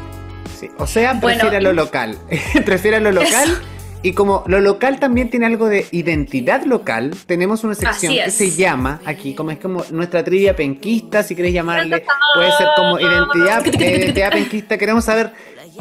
[0.59, 1.39] Sí, O sea, Bueno.
[1.41, 2.17] prefiere lo local.
[2.65, 3.59] prefiere lo local.
[4.03, 8.51] Y como lo local también tiene algo de identidad local, tenemos una sección que se
[8.51, 13.65] llama, aquí como es como nuestra trivia penquista, si querés llamarle, puede ser como identidad,
[13.67, 14.77] eh, identidad penquista.
[14.77, 15.31] Queremos saber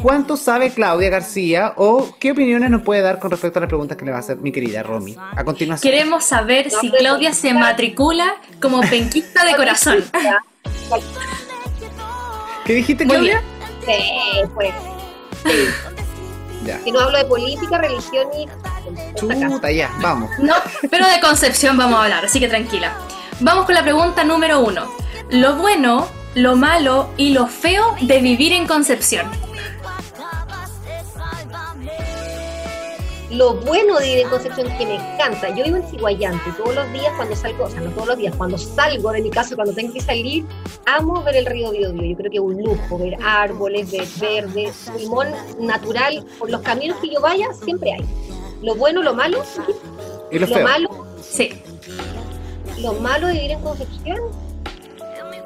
[0.01, 3.97] cuánto sabe Claudia García o qué opiniones nos puede dar con respecto a las preguntas
[3.97, 5.15] que le va a hacer mi querida Romy.
[5.35, 5.91] A continuación.
[5.91, 10.03] Queremos saber si Claudia se matricula como penquista de corazón.
[12.65, 13.41] ¿Qué dijiste, Muy Claudia?
[13.85, 13.93] Sí,
[14.53, 14.73] pues.
[15.43, 15.67] Sí.
[16.65, 16.79] Ya.
[16.83, 18.47] Que no hablo de política, religión y.
[19.15, 20.29] Chuta, ya, vamos.
[20.39, 20.55] No,
[20.89, 22.97] pero de Concepción vamos a hablar, así que tranquila.
[23.39, 24.91] Vamos con la pregunta número uno.
[25.29, 29.29] Lo bueno, lo malo y lo feo de vivir en Concepción.
[33.29, 36.93] Lo bueno de vivir en Concepción que me encanta, yo vivo en Ciguayante, todos los
[36.93, 39.73] días cuando salgo, o sea, no todos los días, cuando salgo de mi casa, cuando
[39.73, 40.45] tengo que salir,
[40.85, 44.71] amo ver el río Biobío, yo creo que es un lujo, ver árboles, ver verde,
[44.93, 45.27] pulmón
[45.59, 48.05] natural, por los caminos que yo vaya, siempre hay.
[48.61, 49.43] Lo bueno, lo malo,
[50.31, 50.89] Y lo lo malo,
[51.21, 51.61] Sí.
[52.79, 54.19] lo malo de vivir en Concepción,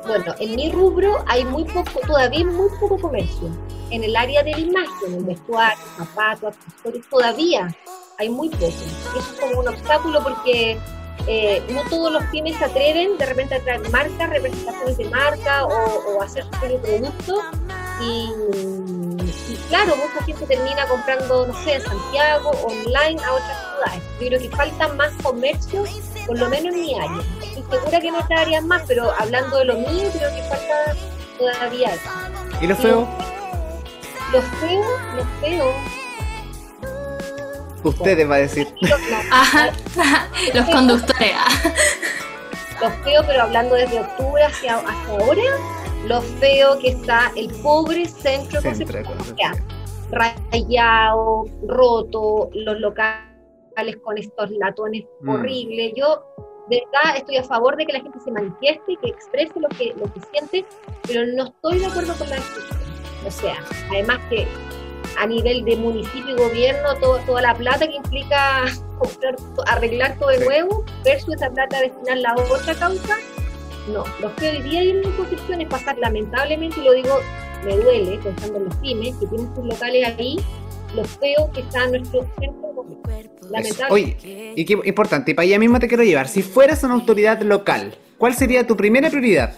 [0.06, 3.50] bueno, en mi rubro hay muy poco, todavía hay muy poco comercio.
[3.92, 7.76] En el área de la imagen, el vestuario, zapatos, accesorios, todavía
[8.18, 8.74] hay muy poco.
[9.16, 10.80] Y eso es como un obstáculo porque
[11.28, 15.66] eh, no todos los pymes se atreven de repente a traer marcas, representaciones de marca
[15.66, 17.42] o, o hacer su propio producto.
[18.02, 18.32] Y,
[19.52, 24.04] y claro, mucha gente termina comprando, no sé, en Santiago, online, a otras ciudades.
[24.20, 25.84] Yo creo que falta más comercio,
[26.26, 27.22] por lo menos en mi área.
[27.44, 30.96] Estoy segura que en otras áreas más, pero hablando de lo mío, creo que falta
[31.38, 32.10] todavía eso.
[32.62, 33.08] ¿Y lo feo?
[34.32, 34.84] Lo feo,
[35.16, 35.74] lo feo.
[37.84, 38.68] Ustedes va a decir.
[39.32, 39.72] Ajá.
[40.54, 41.32] Los conductores.
[41.36, 41.74] ah.
[42.82, 45.42] Lo feo, pero hablando desde octubre hacia, hasta ahora,
[46.08, 49.54] lo feo que está el pobre centro Centro Concepción.
[50.12, 55.30] Rayado, roto, los locales con estos latones Mm.
[55.30, 55.94] horribles.
[55.96, 56.24] Yo,
[56.70, 59.94] de verdad, estoy a favor de que la gente se manifieste, que exprese lo que,
[59.98, 60.66] lo que siente,
[61.08, 62.81] pero no estoy de acuerdo con la exclusión.
[63.26, 63.56] O sea,
[63.90, 64.48] además que
[65.20, 68.66] a nivel de municipio y gobierno, todo, toda la plata que implica
[69.00, 69.36] comprar,
[69.68, 70.46] arreglar todo de Sí.
[70.46, 73.18] nuevo, versus esa plata destinarla a otra causa,
[73.92, 74.04] no.
[74.20, 77.20] Lo que hoy día hay en oposición es pasar, lamentablemente, y lo digo,
[77.66, 80.38] me duele, pensando en los pymes, que tienen sus locales ahí,
[80.96, 82.86] lo feo que está nuestro centro
[83.50, 83.94] lamentable.
[83.94, 86.28] Oye, y qué importante, y para allá mismo te quiero llevar.
[86.28, 89.54] Si fueras una autoridad local, ¿cuál sería tu primera prioridad?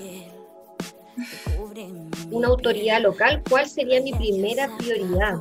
[2.34, 5.36] Una autoridad local, ¿cuál sería mi primera prioridad?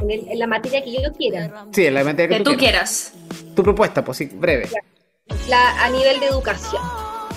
[0.00, 1.66] En, el- en la materia que yo quiera.
[1.72, 3.12] Sí, en la materia Que que, tú quieras.
[3.54, 4.68] Tu propuesta, pues sí, breve.
[5.48, 6.82] La, a nivel de educación.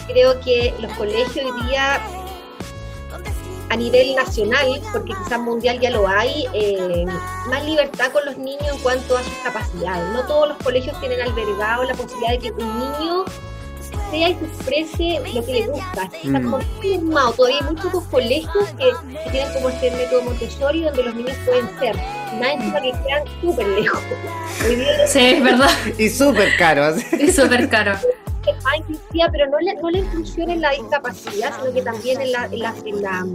[0.07, 2.01] Creo que los colegios hoy día,
[3.69, 7.05] a nivel nacional, porque quizás mundial ya lo hay, eh,
[7.49, 10.09] más libertad con los niños en cuanto a sus capacidades.
[10.13, 13.25] No todos los colegios tienen albergado la posibilidad de que un niño
[14.11, 16.09] sea y se exprese lo que le gusta.
[16.23, 16.43] Está Mm.
[16.43, 17.31] como muy normado.
[17.33, 18.91] Todavía hay muy pocos colegios que,
[19.23, 21.95] que tienen como este método Montessori donde los niños pueden ser.
[22.39, 23.99] Nada encima que quedan súper lejos.
[25.07, 25.69] Sí, es verdad.
[25.97, 26.83] Y súper caro.
[26.85, 27.05] así.
[27.19, 27.93] Es súper caro.
[27.93, 32.21] es más inclusiva, pero no la, no la inclusión en la discapacidad, sino que también
[32.21, 33.25] en la, en la, en la,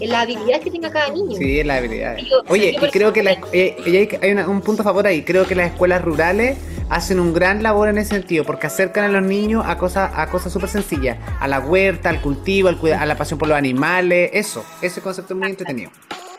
[0.00, 1.36] en la habilidad que tenga cada niño.
[1.36, 2.16] Sí, es la habilidad.
[2.16, 4.84] Yo- Oye, yo y creo que la, eh, y hay, hay una- un punto a
[4.84, 5.22] favor ahí.
[5.22, 6.56] Creo que las escuelas rurales
[6.90, 10.26] hacen un gran labor en ese sentido, porque acercan a los niños a cosas a
[10.28, 13.56] cosas súper sencillas, a la huerta, al cultivo, al cuida- a la pasión por los
[13.58, 15.90] animales, eso, ese concepto es muy entretenido.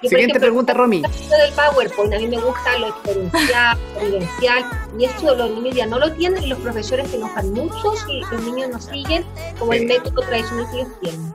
[0.02, 1.02] Y, Siguiente ejemplo, pregunta, Romy.
[1.02, 4.66] Del PowerPoint, a mí me gusta lo experiencial, vivencial,
[5.00, 8.20] y eso los niños ya no lo tienen, y los profesores se enojan mucho si
[8.20, 9.26] los niños no siguen
[9.58, 11.34] como el método tradicional que ellos tienen.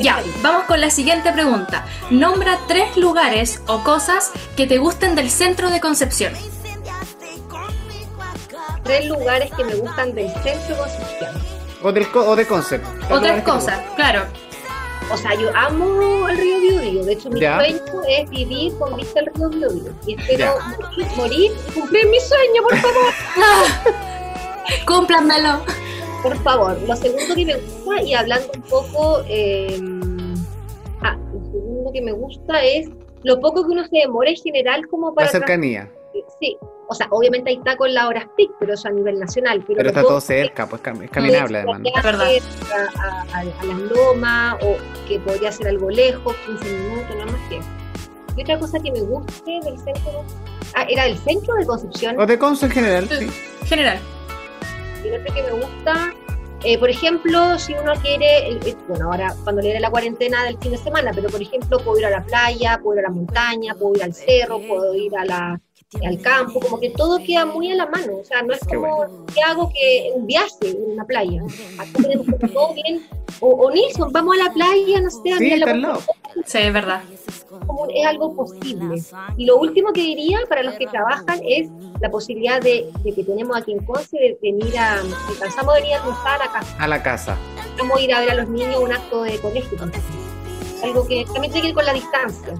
[0.00, 1.84] Ya, vamos con la siguiente pregunta.
[2.10, 6.32] Nombra tres lugares o cosas que te gusten del centro de Concepción.
[8.98, 11.30] Tres lugares que me gustan del centro Concepción.
[11.82, 12.84] O, del, co- o de concept.
[13.10, 14.24] Otras cosas, claro.
[15.10, 17.04] O sea, yo amo el río Biobío.
[17.04, 17.56] De hecho, mi Ya.
[17.58, 19.92] sueño es vivir con vista al río Biobío.
[20.06, 20.76] Y espero Ya.
[20.78, 23.12] morir, morir y cumplir mi sueño, por favor.
[24.86, 25.60] Cúmplanmelo.
[26.22, 26.78] Por favor.
[26.86, 29.22] Lo segundo que me gusta, y hablando un poco...
[29.26, 29.80] eh,
[31.02, 32.88] ah, lo segundo que me gusta es
[33.22, 35.28] lo poco que uno se demora en general como La para...
[35.28, 35.90] cercanía.
[36.38, 36.56] Sí,
[36.92, 39.64] o sea, obviamente hay tacos en las horas pic, pero eso a nivel nacional.
[39.66, 41.80] Pero, está todo cerca, pues cam- es caminable además.
[41.80, 41.88] ¿no?
[41.94, 42.28] Es verdad.
[42.72, 44.76] A, a- a- a las lomas, o
[45.08, 47.60] que podría ser algo lejos, 15 minutos, nada más que.
[48.36, 50.24] Y otra cosa que me guste del centro,
[50.74, 53.30] ah, era el centro de Concepción, O de concept en general, sí.
[53.66, 53.98] General.
[55.04, 56.14] y otra que me gusta,
[56.64, 60.44] eh, por ejemplo, si uno quiere, eh, eh, bueno, ahora cuando le dé la cuarentena
[60.44, 63.08] del fin de semana, pero por ejemplo, puedo ir a la playa, puedo ir a
[63.08, 65.60] la montaña, puedo ir al cerro, puedo ir a la
[66.04, 68.76] al campo, como que todo queda muy a la mano, o sea, no es Qué
[68.76, 71.42] como que hago que un viaje en una playa,
[71.78, 73.06] acá tenemos todo bien,
[73.40, 75.98] o, o Nilsson, vamos a la playa, no sé, a Sí, la.
[76.46, 77.02] Sí, es verdad.
[77.66, 79.02] como es algo posible.
[79.36, 81.68] Y lo último que diría para los que trabajan es
[82.00, 85.94] la posibilidad de, de que tenemos aquí en Conce de venir a, alcanzamos a venir
[85.94, 87.36] a almorzar a casa, A la casa.
[87.78, 89.78] vamos a ir a ver a los niños un acto de colegio,
[90.82, 92.54] algo que también tiene que ir con la distancia.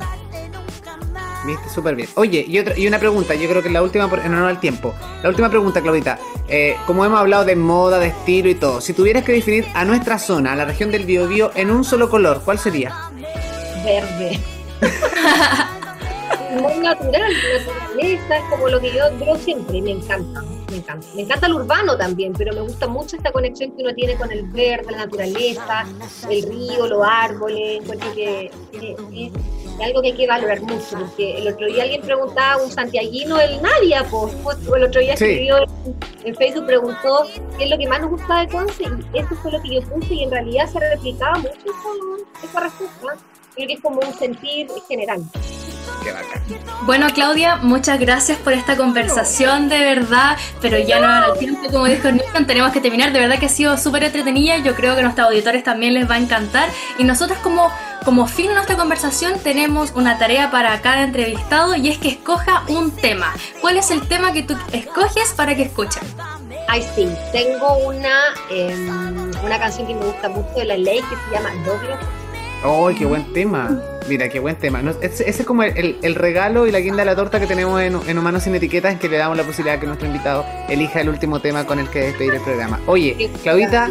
[1.45, 2.09] Viste, súper bien.
[2.15, 4.61] Oye, y, otra, y una pregunta, yo creo que la última, por- en honor al
[4.61, 4.95] tiempo.
[5.23, 6.19] La última pregunta, Claudita.
[6.49, 9.85] Eh, como hemos hablado de moda, de estilo y todo, si tuvieras que definir a
[9.85, 12.95] nuestra zona, a la región del Biobío, en un solo color, ¿cuál sería?
[13.85, 14.39] verde.
[16.53, 21.07] Muy natural, naturaleza, es como lo que yo veo siempre, y me encanta, me encanta.
[21.15, 24.31] Me encanta el urbano también, pero me gusta mucho esta conexión que uno tiene con
[24.31, 25.87] el verde, la naturaleza,
[26.29, 29.33] el río, los árboles, encuentro que es
[29.83, 33.61] algo que hay que valorar mucho, porque el otro día alguien preguntaba, un santiaguino, el
[33.63, 35.25] Nadia, pues, el otro día Sí.
[35.25, 35.57] escribió
[36.25, 37.27] en Facebook, preguntó
[37.57, 39.83] qué es lo que más nos gustaba de Conce, y eso fue lo que yo
[39.83, 43.17] puse, y en realidad se replicaba mucho esa, esa respuesta.
[43.55, 45.23] Creo que es como un sentir general.
[46.03, 46.43] Qué bacán.
[46.83, 51.69] Bueno, Claudia, muchas gracias por esta conversación, de verdad, pero ya no era el tiempo,
[51.71, 54.95] como dijo Newton, tenemos que terminar, de verdad que ha sido súper entretenida, yo creo
[54.95, 56.69] que a nuestros auditores también les va a encantar,
[56.99, 57.71] y nosotros como,
[58.05, 62.65] como fin de nuestra conversación tenemos una tarea para cada entrevistado, y es que escoja
[62.67, 63.33] un tema.
[63.61, 66.03] ¿Cuál es el tema que tú escoges para que escuchen?
[66.69, 71.17] Ay, sí, tengo una, em, una canción que me gusta mucho de la ley que
[71.17, 72.22] se llama Doble.
[72.65, 73.81] ¡Ay, qué buen tema!
[74.09, 74.83] Mira, qué buen tema.
[74.83, 77.41] No, ese, ese es como el, el- el regalo y la guinda de la torta
[77.41, 80.07] que tenemos en, en Humanos sin Etiquetas, en que le damos la posibilidad que nuestro
[80.07, 82.81] invitado elija el último tema con el que despedir el programa.
[82.87, 83.91] Oye, Claudita,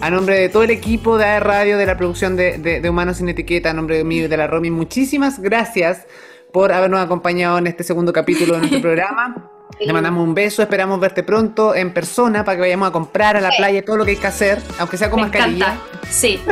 [0.00, 2.90] a nombre de todo el equipo de AR Radio, de la producción de, de- de
[2.90, 6.06] Humanos sin Etiqueta, a nombre mío y de la Romy, muchísimas gracias
[6.52, 9.50] por habernos acompañado en este segundo capítulo de nuestro programa.
[9.80, 13.40] Le mandamos un beso, esperamos verte pronto en persona para que vayamos a comprar a
[13.40, 15.66] la playa todo lo que hay que hacer, aunque sea con Me mascarilla.
[15.74, 16.08] encanta.
[16.10, 16.38] Sí.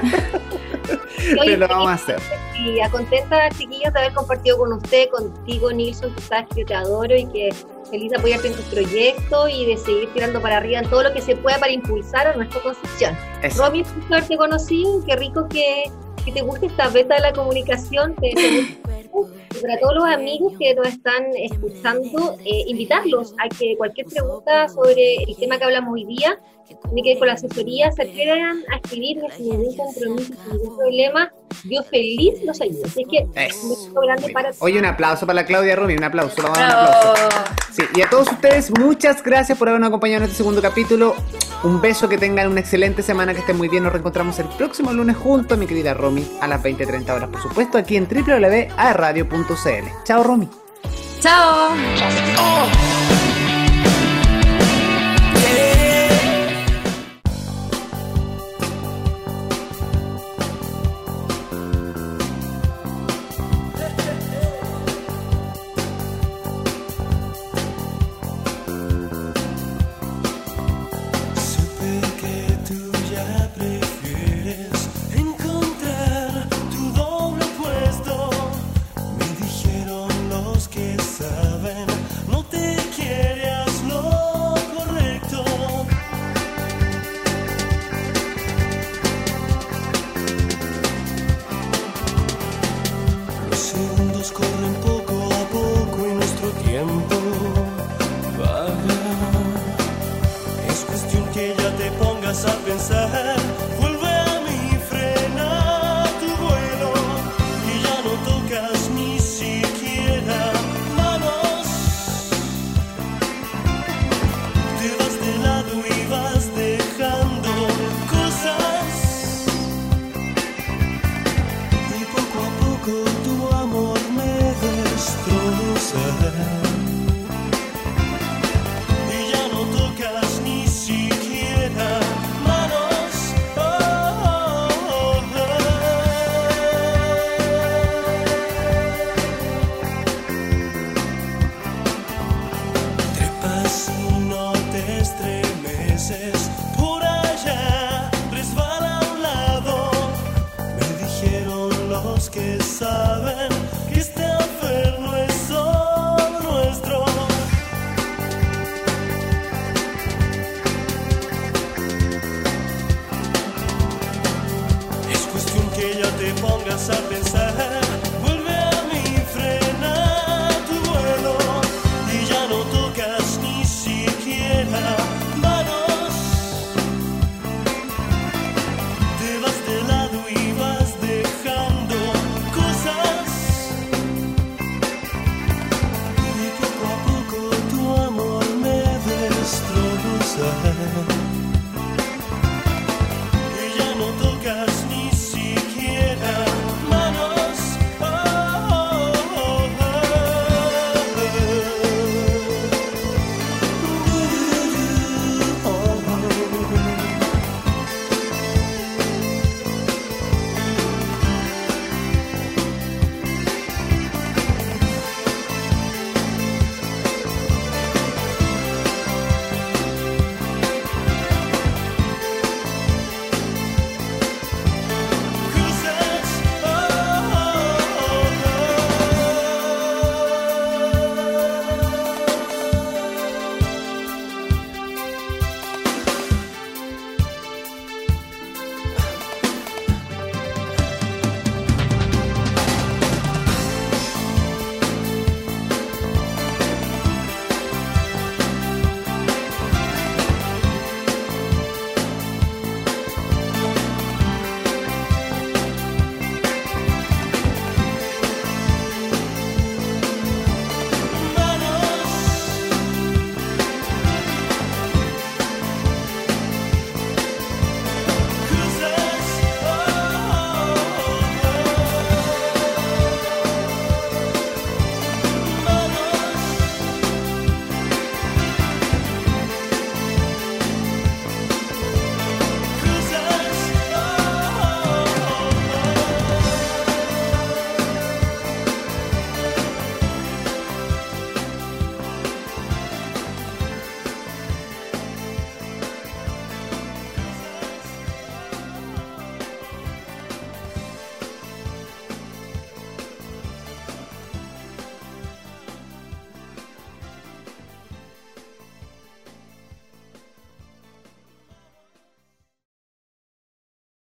[1.45, 2.19] Pero lo vamos a hacer.
[2.59, 6.67] Y a contenta, chiquillos, de haber compartido con usted, contigo, Nilsson, que sabes que yo
[6.67, 7.55] te adoro y que
[7.91, 11.13] feliz de apoyarte en tus proyectos y de seguir tirando para arriba en todo lo
[11.13, 12.61] que se pueda para impulsar a nuestra.
[13.43, 13.65] Eso.
[13.65, 15.91] Romy, un gusto haberte conocido, qué rico que,
[16.25, 18.15] que te guste esta beta de la comunicación.
[18.17, 19.00] Te deseo
[19.55, 24.69] Y para todos los amigos que nos están escuchando, eh, invitarlos a que cualquier pregunta
[24.69, 26.39] sobre el tema que hablamos hoy día,
[26.85, 30.77] tiene que ver con la asesoría, se atrevan a escribir sin ningún compromiso, sin ningún
[30.77, 31.33] problema.
[31.65, 32.85] Yo feliz los ayudo.
[32.85, 36.59] Así que beso grande para Oye, un aplauso para la Claudia Rumi, un aplauso, vamos
[36.59, 37.29] a dar un aplauso.
[37.29, 37.61] Bravo.
[37.73, 41.15] Sí, y a todos ustedes, muchas gracias por habernos acompañado en este segundo capítulo.
[41.63, 43.83] Un beso, que tengan una excelente semana, que estén muy bien.
[43.85, 47.43] Nos reencontramos el próximo lunes junto a mi querida Romy a las 20-30 horas, por
[47.43, 48.07] supuesto, aquí en
[49.01, 50.05] www.aerradio.cl.
[50.05, 50.49] Chao, Romy.
[51.21, 53.00] Chao.